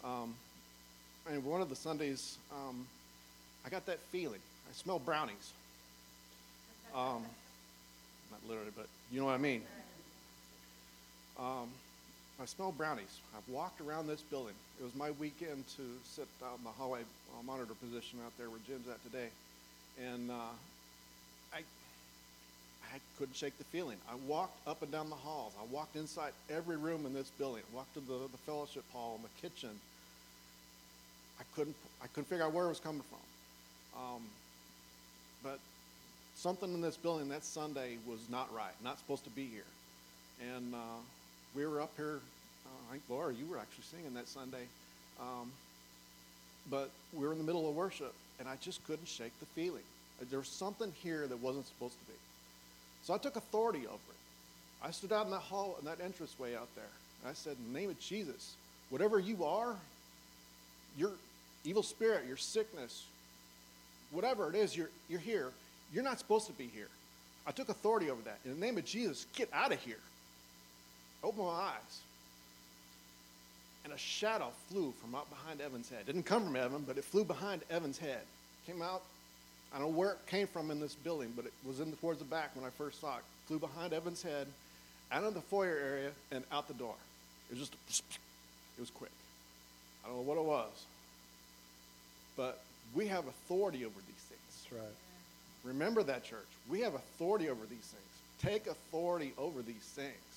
[0.04, 0.36] Um,
[1.30, 2.86] and one of the Sundays, um,
[3.66, 4.40] I got that feeling.
[4.70, 5.54] I smell brownies.
[6.96, 7.24] Um,
[8.32, 9.62] not literally, but you know what I mean.
[12.40, 13.20] I smell brownies.
[13.36, 14.56] I've walked around this building.
[14.80, 18.50] It was my weekend to sit out in the hallway uh, monitor position out there
[18.50, 19.30] where Jim's at today.
[20.04, 20.54] And uh,
[21.54, 23.98] I, I couldn't shake the feeling.
[24.10, 25.54] I walked up and down the halls.
[25.60, 27.62] I walked inside every room in this building.
[27.72, 29.70] I walked to the, the fellowship hall and the kitchen.
[31.40, 34.02] I couldn't, I couldn't figure out where it was coming from.
[34.02, 34.22] Um,
[35.44, 35.60] but
[36.36, 39.64] something in this building that Sunday was not right, not supposed to be here.
[40.56, 40.78] And uh,
[41.56, 42.20] we were up here,
[42.66, 44.66] uh, I think, Laura, you were actually singing that Sunday.
[45.20, 45.52] Um,
[46.70, 49.84] but we were in the middle of worship, and I just couldn't shake the feeling.
[50.30, 52.18] There was something here that wasn't supposed to be.
[53.04, 54.84] So I took authority over it.
[54.84, 56.86] I stood out in that hall, in that entranceway out there.
[57.22, 58.54] And I said, in the name of Jesus,
[58.90, 59.76] whatever you are,
[60.98, 61.12] your
[61.64, 63.06] evil spirit, your sickness,
[64.12, 65.52] whatever it is, you're, you're here.
[65.94, 66.88] You're not supposed to be here.
[67.46, 68.40] I took authority over that.
[68.46, 70.00] In the name of Jesus, get out of here.
[71.24, 72.00] Open my eyes.
[73.84, 76.02] And a shadow flew from out behind Evan's head.
[76.02, 78.22] It Didn't come from Evan, but it flew behind Evan's head.
[78.68, 79.02] Came out.
[79.74, 81.98] I don't know where it came from in this building, but it was in the,
[81.98, 83.24] towards the back when I first saw it.
[83.48, 84.48] Flew behind Evan's head,
[85.12, 86.96] out of the foyer area, and out the door.
[87.50, 88.04] It was just,
[88.78, 89.12] it was quick.
[90.04, 90.86] I don't know what it was.
[92.36, 92.62] But
[92.94, 94.42] we have authority over these things.
[94.70, 94.96] That's right.
[95.64, 96.40] Remember that, church.
[96.70, 98.04] We have authority over these things.
[98.42, 100.31] Take authority over these things.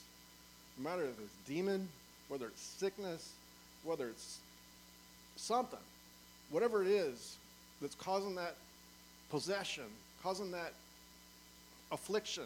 [0.79, 1.89] No matter if it's demon,
[2.29, 3.33] whether it's sickness,
[3.85, 4.39] whether it's
[5.37, 5.79] something,
[6.51, 7.37] whatever it is
[7.81, 8.57] that's causing that
[9.31, 9.85] possession,
[10.23, 10.73] causing that
[11.93, 12.45] affliction,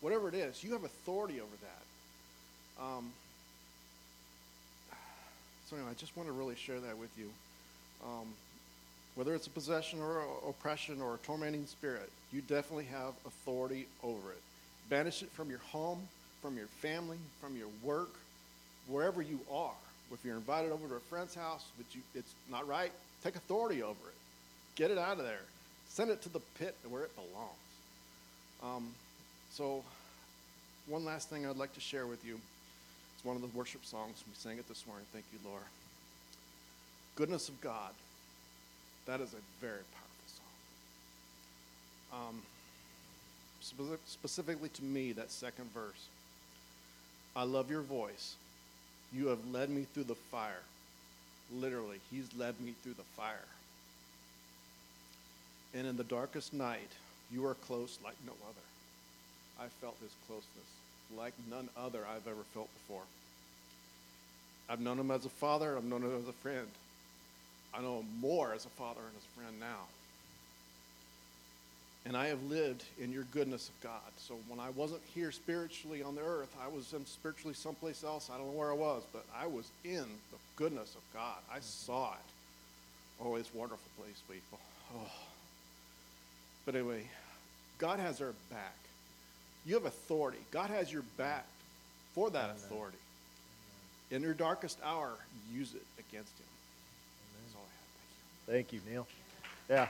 [0.00, 2.84] whatever it is, you have authority over that.
[2.84, 3.12] Um,
[5.68, 7.28] so anyway, I just want to really share that with you.
[8.04, 8.28] Um,
[9.16, 13.86] whether it's a possession or a oppression or a tormenting spirit, you definitely have authority
[14.02, 14.40] over it.
[14.88, 16.08] Banish it from your home,
[16.40, 18.10] from your family, from your work,
[18.86, 19.72] wherever you are.
[20.12, 23.82] If you're invited over to a friend's house, but you, it's not right, take authority
[23.82, 24.14] over it.
[24.74, 25.42] Get it out of there.
[25.88, 27.58] Send it to the pit where it belongs.
[28.62, 28.90] Um,
[29.50, 29.82] so,
[30.86, 32.40] one last thing I'd like to share with you.
[33.16, 34.22] It's one of the worship songs.
[34.26, 35.04] We sang it this morning.
[35.12, 35.62] Thank you, Lord.
[37.16, 37.90] Goodness of God.
[39.06, 40.28] That is a very powerful
[42.12, 42.30] song.
[42.30, 42.42] Um,
[44.06, 46.06] specifically to me, that second verse.
[47.38, 48.34] I love your voice.
[49.14, 50.64] You have led me through the fire.
[51.54, 53.46] Literally, He's led me through the fire.
[55.72, 56.90] And in the darkest night,
[57.32, 58.66] you are close like no other.
[59.60, 60.48] I felt His closeness
[61.16, 63.04] like none other I've ever felt before.
[64.68, 66.66] I've known Him as a father, I've known Him as a friend.
[67.72, 69.86] I know Him more as a father and as a friend now.
[72.06, 74.12] And I have lived in your goodness of God.
[74.16, 78.30] So when I wasn't here spiritually on the earth, I was spiritually someplace else.
[78.32, 81.36] I don't know where I was, but I was in the goodness of God.
[81.50, 81.62] I mm-hmm.
[81.62, 82.18] saw it.
[83.20, 84.58] Oh, it's a wonderful place, people.
[84.96, 85.10] Oh.
[86.64, 87.04] But anyway,
[87.78, 88.76] God has our back.
[89.66, 90.38] You have authority.
[90.50, 91.44] God has your back
[92.14, 92.98] for that authority.
[94.10, 95.12] In your darkest hour,
[95.52, 96.46] use it against Him.
[97.44, 98.54] That's all I have.
[98.54, 98.80] Thank you.
[98.80, 99.06] Thank you, Neal.
[99.68, 99.88] Yeah.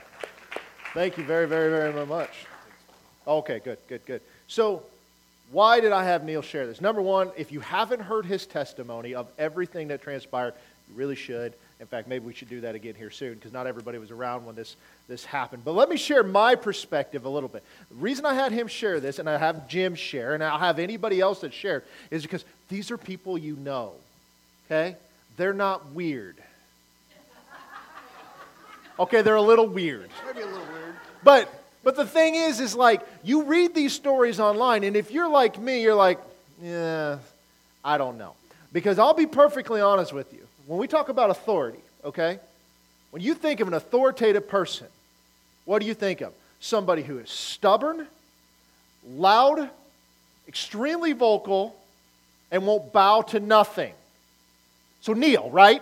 [0.93, 2.31] Thank you very, very, very much.
[3.27, 4.21] Okay, good, good, good.
[4.47, 4.81] So,
[5.51, 6.81] why did I have Neal share this?
[6.81, 10.53] Number one, if you haven't heard his testimony of everything that transpired,
[10.89, 11.53] you really should.
[11.79, 14.45] In fact, maybe we should do that again here soon because not everybody was around
[14.45, 14.75] when this,
[15.07, 15.63] this happened.
[15.63, 17.63] But let me share my perspective a little bit.
[17.89, 20.79] The reason I had him share this, and I have Jim share, and I'll have
[20.79, 23.93] anybody else that shared, is because these are people you know.
[24.65, 24.95] Okay?
[25.37, 26.35] They're not weird.
[28.99, 30.09] Okay, they're a little weird.
[30.27, 30.78] Maybe a little weird.
[31.23, 31.53] But
[31.83, 35.59] but the thing is, is like you read these stories online, and if you're like
[35.59, 36.19] me, you're like,
[36.61, 37.19] yeah,
[37.83, 38.33] I don't know.
[38.71, 40.45] Because I'll be perfectly honest with you.
[40.67, 42.39] When we talk about authority, okay,
[43.11, 44.87] when you think of an authoritative person,
[45.65, 46.33] what do you think of?
[46.59, 48.05] Somebody who is stubborn,
[49.07, 49.69] loud,
[50.47, 51.75] extremely vocal,
[52.51, 53.93] and won't bow to nothing.
[55.01, 55.81] So Neal, right?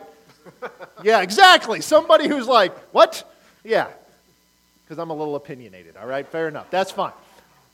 [1.03, 1.81] yeah, exactly.
[1.81, 3.29] Somebody who's like, what?
[3.63, 3.87] Yeah,
[4.87, 6.25] because I'm a little opinionated, all right?
[6.25, 6.69] Fair enough.
[6.71, 7.11] That's fine.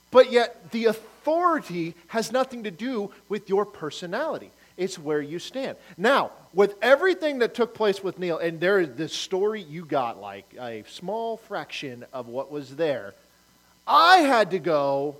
[0.09, 4.51] But yet, the authority has nothing to do with your personality.
[4.77, 5.77] It's where you stand.
[5.97, 10.19] Now, with everything that took place with Neal, and there is this story you got
[10.19, 13.13] like a small fraction of what was there,
[13.87, 15.15] I had to go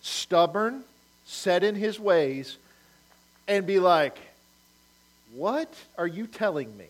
[0.00, 0.84] stubborn,
[1.26, 2.56] set in his ways,
[3.46, 4.16] and be like,
[5.34, 6.86] what are you telling me?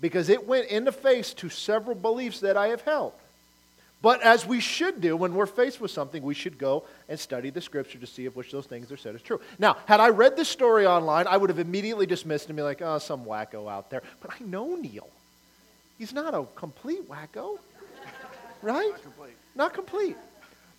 [0.00, 3.12] Because it went in the face to several beliefs that I have held.
[4.02, 7.50] But as we should do when we're faced with something, we should go and study
[7.50, 9.40] the scripture to see if which those things are said is true.
[9.58, 12.80] Now, had I read this story online, I would have immediately dismissed and be like,
[12.80, 14.02] oh, some wacko out there.
[14.20, 15.08] But I know Neal.
[15.98, 17.58] He's not a complete wacko,
[18.62, 18.90] right?
[18.90, 19.36] Not complete.
[19.54, 20.16] Not complete.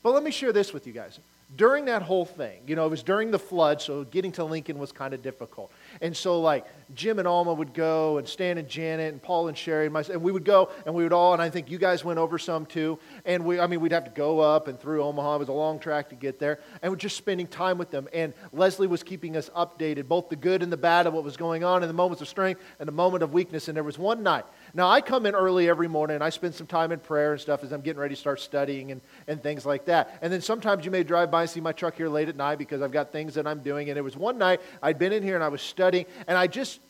[0.02, 1.20] But let me share this with you guys.
[1.56, 4.80] During that whole thing, you know, it was during the flood, so getting to Lincoln
[4.80, 5.72] was kind of difficult.
[6.02, 6.66] And so, like,
[6.96, 10.16] Jim and Alma would go, and Stan and Janet, and Paul and Sherry, and, myself,
[10.16, 12.38] and we would go, and we would all, and I think you guys went over
[12.38, 13.00] some too.
[13.26, 15.36] And we, I mean, we'd have to go up and through Omaha.
[15.36, 16.60] It was a long track to get there.
[16.82, 18.08] And we're just spending time with them.
[18.14, 21.38] And Leslie was keeping us updated, both the good and the bad of what was
[21.38, 23.68] going on, in the moments of strength and the moment of weakness.
[23.68, 24.46] And there was one night.
[24.74, 27.42] Now, I come in early every morning, and I spend some time in prayer and
[27.42, 30.20] stuff as I'm getting ready to start studying and, and things like that.
[30.22, 32.58] And then sometimes you may drive by and see my truck here late at night
[32.58, 33.90] because I've got things that I'm doing.
[33.90, 36.48] And it was one night I'd been in here and I was studying, and I
[36.48, 36.81] just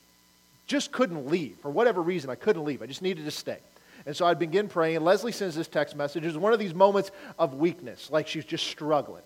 [0.72, 1.58] just couldn't leave.
[1.62, 2.82] For whatever reason, I couldn't leave.
[2.82, 3.58] I just needed to stay.
[4.06, 6.24] And so I'd begin praying, and Leslie sends this text message.
[6.24, 9.22] It was one of these moments of weakness, like she's just struggling.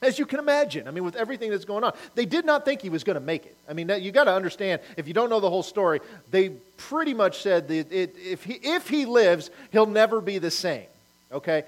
[0.00, 2.82] As you can imagine, I mean, with everything that's going on, they did not think
[2.82, 3.56] he was going to make it.
[3.68, 6.00] I mean, you got to understand, if you don't know the whole story,
[6.32, 10.50] they pretty much said that it, if, he, if he lives, he'll never be the
[10.50, 10.86] same,
[11.30, 11.62] okay?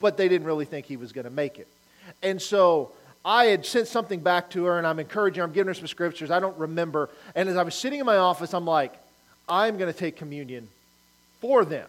[0.00, 1.68] But they didn't really think he was going to make it.
[2.22, 2.92] And so
[3.26, 5.88] I had sent something back to her, and I'm encouraging her, I'm giving her some
[5.88, 6.30] scriptures.
[6.30, 7.10] I don't remember.
[7.34, 8.94] And as I was sitting in my office, I'm like,
[9.48, 10.68] I'm going to take communion
[11.40, 11.88] for them,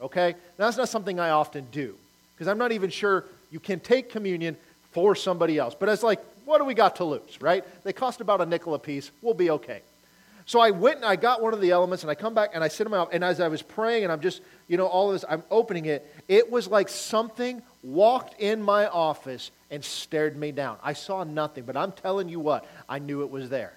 [0.00, 0.36] okay?
[0.58, 1.96] Now, that's not something I often do,
[2.34, 4.56] because I'm not even sure you can take communion
[4.92, 5.74] for somebody else.
[5.78, 7.64] But it's like, what do we got to lose, right?
[7.82, 9.10] They cost about a nickel a piece.
[9.22, 9.82] We'll be okay.
[10.46, 12.62] So I went and I got one of the elements and I come back and
[12.62, 15.10] I sit in my and as I was praying and I'm just, you know, all
[15.10, 20.36] of this, I'm opening it, it was like something walked in my office and stared
[20.36, 20.76] me down.
[20.84, 23.72] I saw nothing, but I'm telling you what, I knew it was there.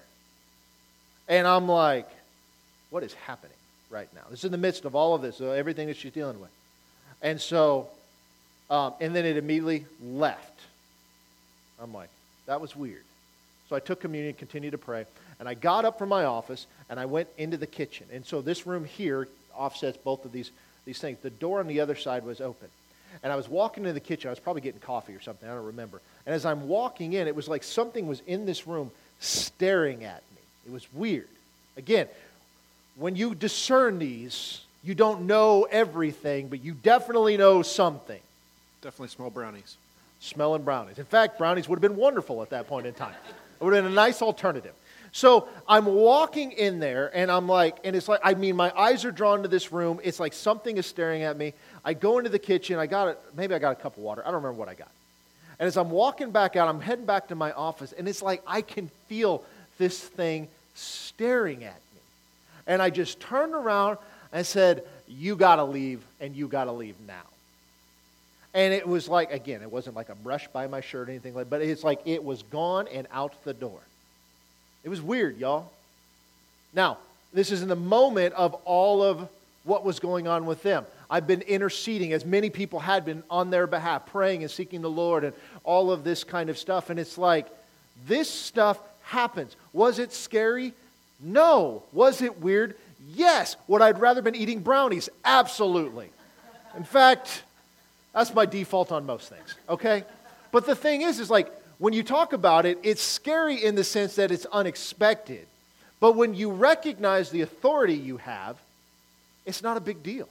[1.27, 2.07] And I'm like,
[2.91, 3.55] what is happening
[3.89, 4.21] right now?
[4.29, 6.51] This is in the midst of all of this, everything that she's dealing with.
[7.23, 7.87] And so,
[8.69, 10.59] um, and then it immediately left.
[11.81, 12.09] I'm like,
[12.45, 13.03] that was weird.
[13.69, 15.05] So I took communion, continued to pray,
[15.39, 18.07] and I got up from my office and I went into the kitchen.
[18.11, 20.51] And so this room here offsets both of these,
[20.85, 21.19] these things.
[21.21, 22.67] The door on the other side was open.
[23.21, 24.29] And I was walking into the kitchen.
[24.29, 25.47] I was probably getting coffee or something.
[25.47, 26.01] I don't remember.
[26.25, 30.23] And as I'm walking in, it was like something was in this room staring at
[30.35, 30.41] me.
[30.67, 31.27] It was weird.
[31.77, 32.07] Again,
[32.95, 38.19] when you discern these, you don't know everything, but you definitely know something.
[38.81, 39.77] Definitely smell brownies
[40.21, 40.99] smelling brownies.
[40.99, 43.15] In fact, brownies would have been wonderful at that point in time.
[43.59, 44.73] It would have been a nice alternative.
[45.11, 49.05] So I'm walking in there, and I'm like, and it's like, I mean, my eyes
[49.05, 49.99] are drawn to this room.
[50.03, 51.53] It's like something is staring at me.
[51.83, 52.77] I go into the kitchen.
[52.77, 53.19] I got it.
[53.35, 54.21] Maybe I got a cup of water.
[54.21, 54.91] I don't remember what I got.
[55.59, 58.41] And as I'm walking back out, I'm heading back to my office, and it's like
[58.47, 59.43] I can feel
[59.77, 62.01] this thing staring at me.
[62.67, 63.97] And I just turned around
[64.31, 67.28] and said, You got to leave, and you got to leave now.
[68.53, 71.35] And it was like, again, it wasn't like a brush by my shirt or anything
[71.35, 73.79] like but it's like it was gone and out the door.
[74.83, 75.71] It was weird, y'all.
[76.73, 76.97] Now,
[77.33, 79.27] this is in the moment of all of
[79.63, 80.85] what was going on with them.
[81.09, 84.89] I've been interceding, as many people had been on their behalf, praying and seeking the
[84.89, 85.33] Lord and
[85.63, 86.89] all of this kind of stuff.
[86.89, 87.47] And it's like,
[88.07, 89.55] this stuff happens.
[89.73, 90.73] Was it scary?
[91.19, 91.83] No.
[91.91, 92.75] Was it weird?
[93.13, 93.57] Yes.
[93.67, 95.09] Would I'd rather been eating brownies?
[95.25, 96.09] Absolutely.
[96.77, 97.43] In fact,
[98.13, 100.03] that's my default on most things, okay?
[100.51, 103.83] But the thing is, is like when you talk about it, it's scary in the
[103.83, 105.47] sense that it's unexpected.
[105.99, 108.57] But when you recognize the authority you have,
[109.45, 110.27] it's not a big deal.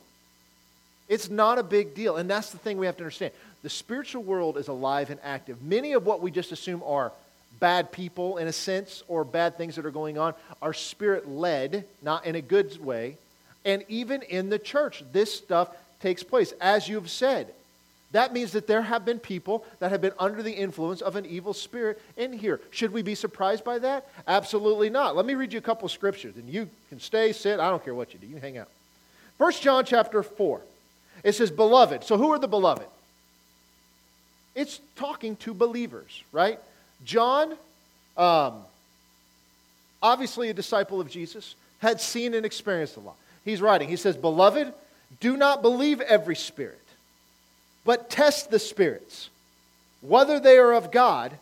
[1.08, 2.16] It's not a big deal.
[2.16, 3.32] And that's the thing we have to understand.
[3.62, 5.62] The spiritual world is alive and active.
[5.62, 7.12] Many of what we just assume are
[7.60, 11.84] bad people, in a sense, or bad things that are going on, are spirit led,
[12.02, 13.16] not in a good way.
[13.64, 15.68] And even in the church, this stuff
[16.00, 16.52] takes place.
[16.60, 17.52] As you've said,
[18.12, 21.26] that means that there have been people that have been under the influence of an
[21.26, 22.60] evil spirit in here.
[22.70, 24.08] Should we be surprised by that?
[24.26, 25.14] Absolutely not.
[25.14, 27.60] Let me read you a couple scriptures, and you can stay, sit.
[27.60, 28.26] I don't care what you do.
[28.26, 28.68] You hang out.
[29.36, 30.60] First John chapter 4.
[31.22, 32.04] It says, Beloved.
[32.04, 32.86] So who are the beloved?
[34.54, 36.58] It's talking to believers, right?
[37.04, 37.52] John,
[38.16, 38.62] um,
[40.02, 43.16] obviously a disciple of Jesus, had seen and experienced a lot.
[43.44, 44.72] He's writing, he says, Beloved,
[45.20, 46.80] do not believe every spirit
[47.88, 49.30] but test the spirits,
[50.02, 51.32] whether they are of God,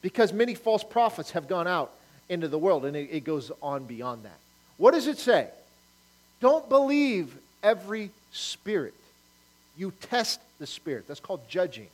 [0.00, 1.92] because many false prophets have gone out
[2.30, 2.86] into the world.
[2.86, 4.38] And it, it goes on beyond that.
[4.78, 5.48] What does it say?
[6.40, 8.94] Don't believe every spirit.
[9.76, 11.06] You test the spirit.
[11.06, 11.88] That's called judging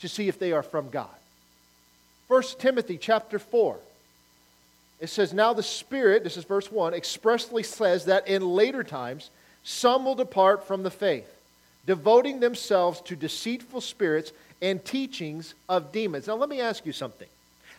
[0.00, 1.14] to see if they are from God.
[2.28, 3.76] 1 Timothy chapter 4.
[5.00, 9.28] It says, Now the Spirit, this is verse 1, expressly says that in later times
[9.64, 11.28] some will depart from the faith
[11.86, 14.32] devoting themselves to deceitful spirits
[14.62, 16.26] and teachings of demons.
[16.26, 17.28] Now, let me ask you something.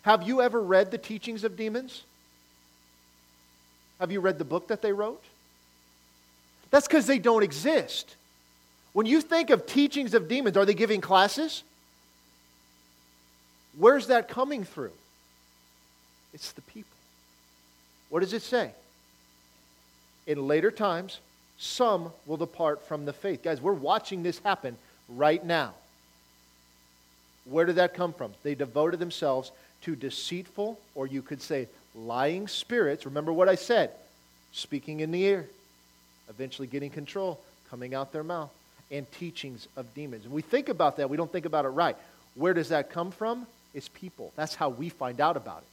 [0.03, 2.03] Have you ever read the teachings of demons?
[3.99, 5.23] Have you read the book that they wrote?
[6.69, 8.15] That's because they don't exist.
[8.93, 11.63] When you think of teachings of demons, are they giving classes?
[13.77, 14.93] Where's that coming through?
[16.33, 16.95] It's the people.
[18.09, 18.71] What does it say?
[20.27, 21.19] In later times,
[21.57, 23.43] some will depart from the faith.
[23.43, 24.77] Guys, we're watching this happen
[25.09, 25.73] right now.
[27.45, 28.33] Where did that come from?
[28.43, 29.51] They devoted themselves
[29.83, 33.05] to deceitful, or you could say lying spirits.
[33.05, 33.91] Remember what I said
[34.51, 35.47] speaking in the ear,
[36.29, 37.39] eventually getting control,
[37.69, 38.49] coming out their mouth,
[38.89, 40.23] and teachings of demons.
[40.23, 41.95] And we think about that, we don't think about it right.
[42.35, 43.45] Where does that come from?
[43.73, 44.31] It's people.
[44.35, 45.67] That's how we find out about it.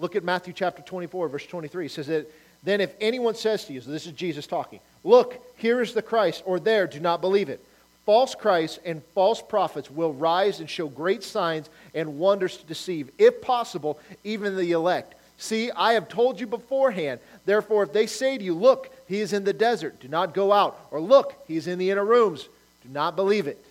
[0.00, 1.86] Look at Matthew chapter 24, verse 23.
[1.86, 2.30] It says that
[2.62, 6.02] Then if anyone says to you, so this is Jesus talking, look, here is the
[6.02, 7.64] Christ, or there, do not believe it.
[8.06, 13.10] False Christs and false prophets will rise and show great signs and wonders to deceive,
[13.18, 15.14] if possible, even the elect.
[15.38, 17.20] See, I have told you beforehand.
[17.46, 20.52] Therefore, if they say to you, Look, he is in the desert, do not go
[20.52, 20.78] out.
[20.90, 22.48] Or look, he is in the inner rooms,
[22.82, 23.62] do not believe it.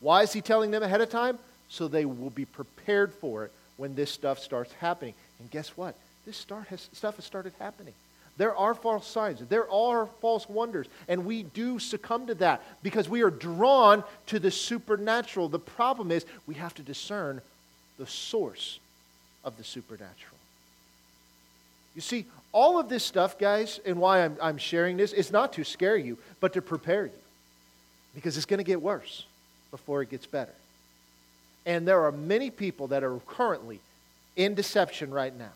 [0.00, 1.38] Why is he telling them ahead of time?
[1.68, 5.14] So they will be prepared for it when this stuff starts happening.
[5.38, 5.94] And guess what?
[6.26, 7.94] This start has, stuff has started happening.
[8.38, 9.40] There are false signs.
[9.48, 10.86] There are false wonders.
[11.08, 15.48] And we do succumb to that because we are drawn to the supernatural.
[15.48, 17.42] The problem is we have to discern
[17.98, 18.78] the source
[19.44, 20.38] of the supernatural.
[21.94, 25.52] You see, all of this stuff, guys, and why I'm, I'm sharing this, is not
[25.54, 27.12] to scare you, but to prepare you.
[28.14, 29.26] Because it's going to get worse
[29.70, 30.52] before it gets better.
[31.66, 33.80] And there are many people that are currently
[34.36, 35.52] in deception right now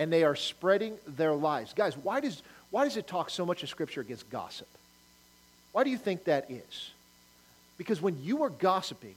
[0.00, 1.74] and they are spreading their lies.
[1.74, 4.66] Guys, why does, why does it talk so much in Scripture against gossip?
[5.72, 6.90] Why do you think that is?
[7.76, 9.14] Because when you are gossiping,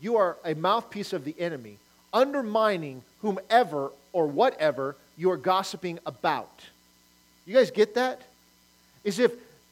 [0.00, 1.78] you are a mouthpiece of the enemy,
[2.12, 6.50] undermining whomever or whatever you are gossiping about.
[7.46, 8.20] You guys get that?
[9.04, 9.30] Is if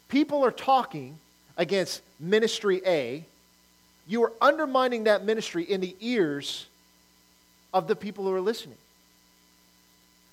[0.09, 1.18] people are talking
[1.57, 3.24] against ministry A,
[4.07, 6.66] you are undermining that ministry in the ears
[7.74, 8.78] of the people who are listening.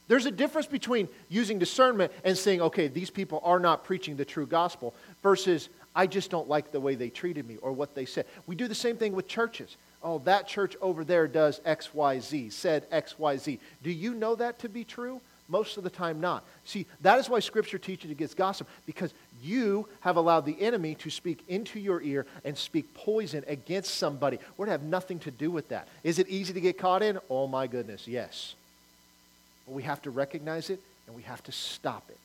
[0.07, 4.25] There's a difference between using discernment and saying, okay, these people are not preaching the
[4.25, 8.05] true gospel, versus I just don't like the way they treated me or what they
[8.05, 8.25] said.
[8.45, 9.77] We do the same thing with churches.
[10.03, 13.59] Oh, that church over there does XYZ, said XYZ.
[13.83, 15.19] Do you know that to be true?
[15.49, 16.45] Most of the time, not.
[16.65, 21.09] See, that is why Scripture teaches against gossip, because you have allowed the enemy to
[21.09, 24.39] speak into your ear and speak poison against somebody.
[24.57, 25.87] We're to have nothing to do with that.
[26.03, 27.17] Is it easy to get caught in?
[27.29, 28.55] Oh, my goodness, yes.
[29.67, 32.17] But we have to recognize it and we have to stop it.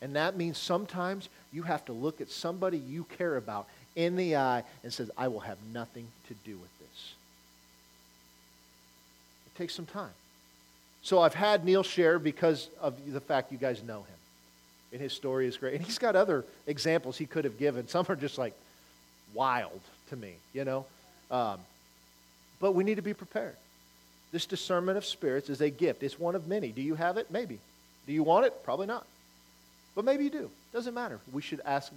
[0.00, 3.66] And that means sometimes you have to look at somebody you care about
[3.96, 7.14] in the eye and says, I will have nothing to do with this.
[9.46, 10.10] It takes some time.
[11.02, 14.16] So I've had Neal share because of the fact you guys know him.
[14.92, 15.74] And his story is great.
[15.74, 17.88] And he's got other examples he could have given.
[17.88, 18.54] Some are just like
[19.34, 19.80] wild
[20.10, 20.86] to me, you know?
[21.30, 21.58] Um,
[22.60, 23.56] but we need to be prepared.
[24.34, 26.02] This discernment of spirits is a gift.
[26.02, 26.72] It's one of many.
[26.72, 27.30] Do you have it?
[27.30, 27.60] Maybe.
[28.04, 28.64] Do you want it?
[28.64, 29.06] Probably not.
[29.94, 30.50] But maybe you do.
[30.72, 31.20] Doesn't matter.
[31.32, 31.92] We should ask,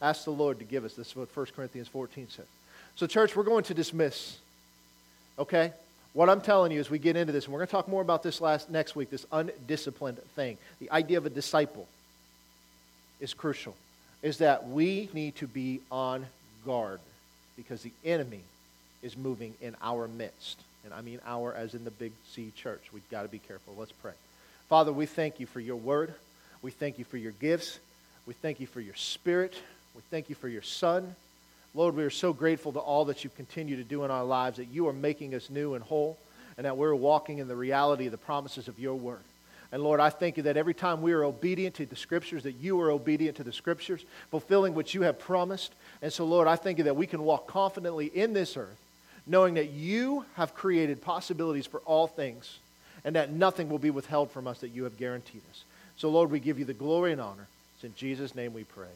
[0.00, 0.94] ask the Lord to give us.
[0.94, 2.44] This is what 1 Corinthians 14 says.
[2.94, 4.38] So, church, we're going to dismiss.
[5.40, 5.72] Okay?
[6.12, 8.00] What I'm telling you as we get into this, and we're going to talk more
[8.00, 10.58] about this last, next week, this undisciplined thing.
[10.78, 11.88] The idea of a disciple
[13.18, 13.74] is crucial,
[14.22, 16.26] is that we need to be on
[16.64, 17.00] guard
[17.56, 18.42] because the enemy
[19.02, 20.60] is moving in our midst.
[20.84, 22.82] And I mean our as in the Big C church.
[22.92, 23.74] We've got to be careful.
[23.76, 24.12] Let's pray.
[24.68, 26.14] Father, we thank you for your word.
[26.62, 27.78] We thank you for your gifts.
[28.26, 29.54] We thank you for your spirit.
[29.94, 31.14] We thank you for your son.
[31.74, 34.58] Lord, we are so grateful to all that you continue to do in our lives,
[34.58, 36.18] that you are making us new and whole,
[36.56, 39.22] and that we're walking in the reality of the promises of your word.
[39.72, 42.56] And Lord, I thank you that every time we are obedient to the scriptures, that
[42.56, 45.72] you are obedient to the scriptures, fulfilling what you have promised.
[46.02, 48.76] And so, Lord, I thank you that we can walk confidently in this earth
[49.26, 52.58] knowing that you have created possibilities for all things
[53.04, 55.64] and that nothing will be withheld from us that you have guaranteed us.
[55.96, 57.46] So, Lord, we give you the glory and honor.
[57.76, 58.86] It's in Jesus' name we pray.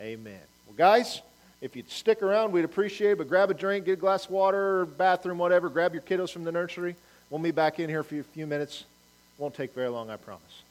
[0.00, 0.40] Amen.
[0.66, 1.22] Well, guys,
[1.60, 3.18] if you'd stick around, we'd appreciate it.
[3.18, 5.68] But grab a drink, get a glass of water, bathroom, whatever.
[5.68, 6.96] Grab your kiddos from the nursery.
[7.28, 8.84] We'll meet back in here for a few minutes.
[9.38, 10.62] Won't take very long, I promise.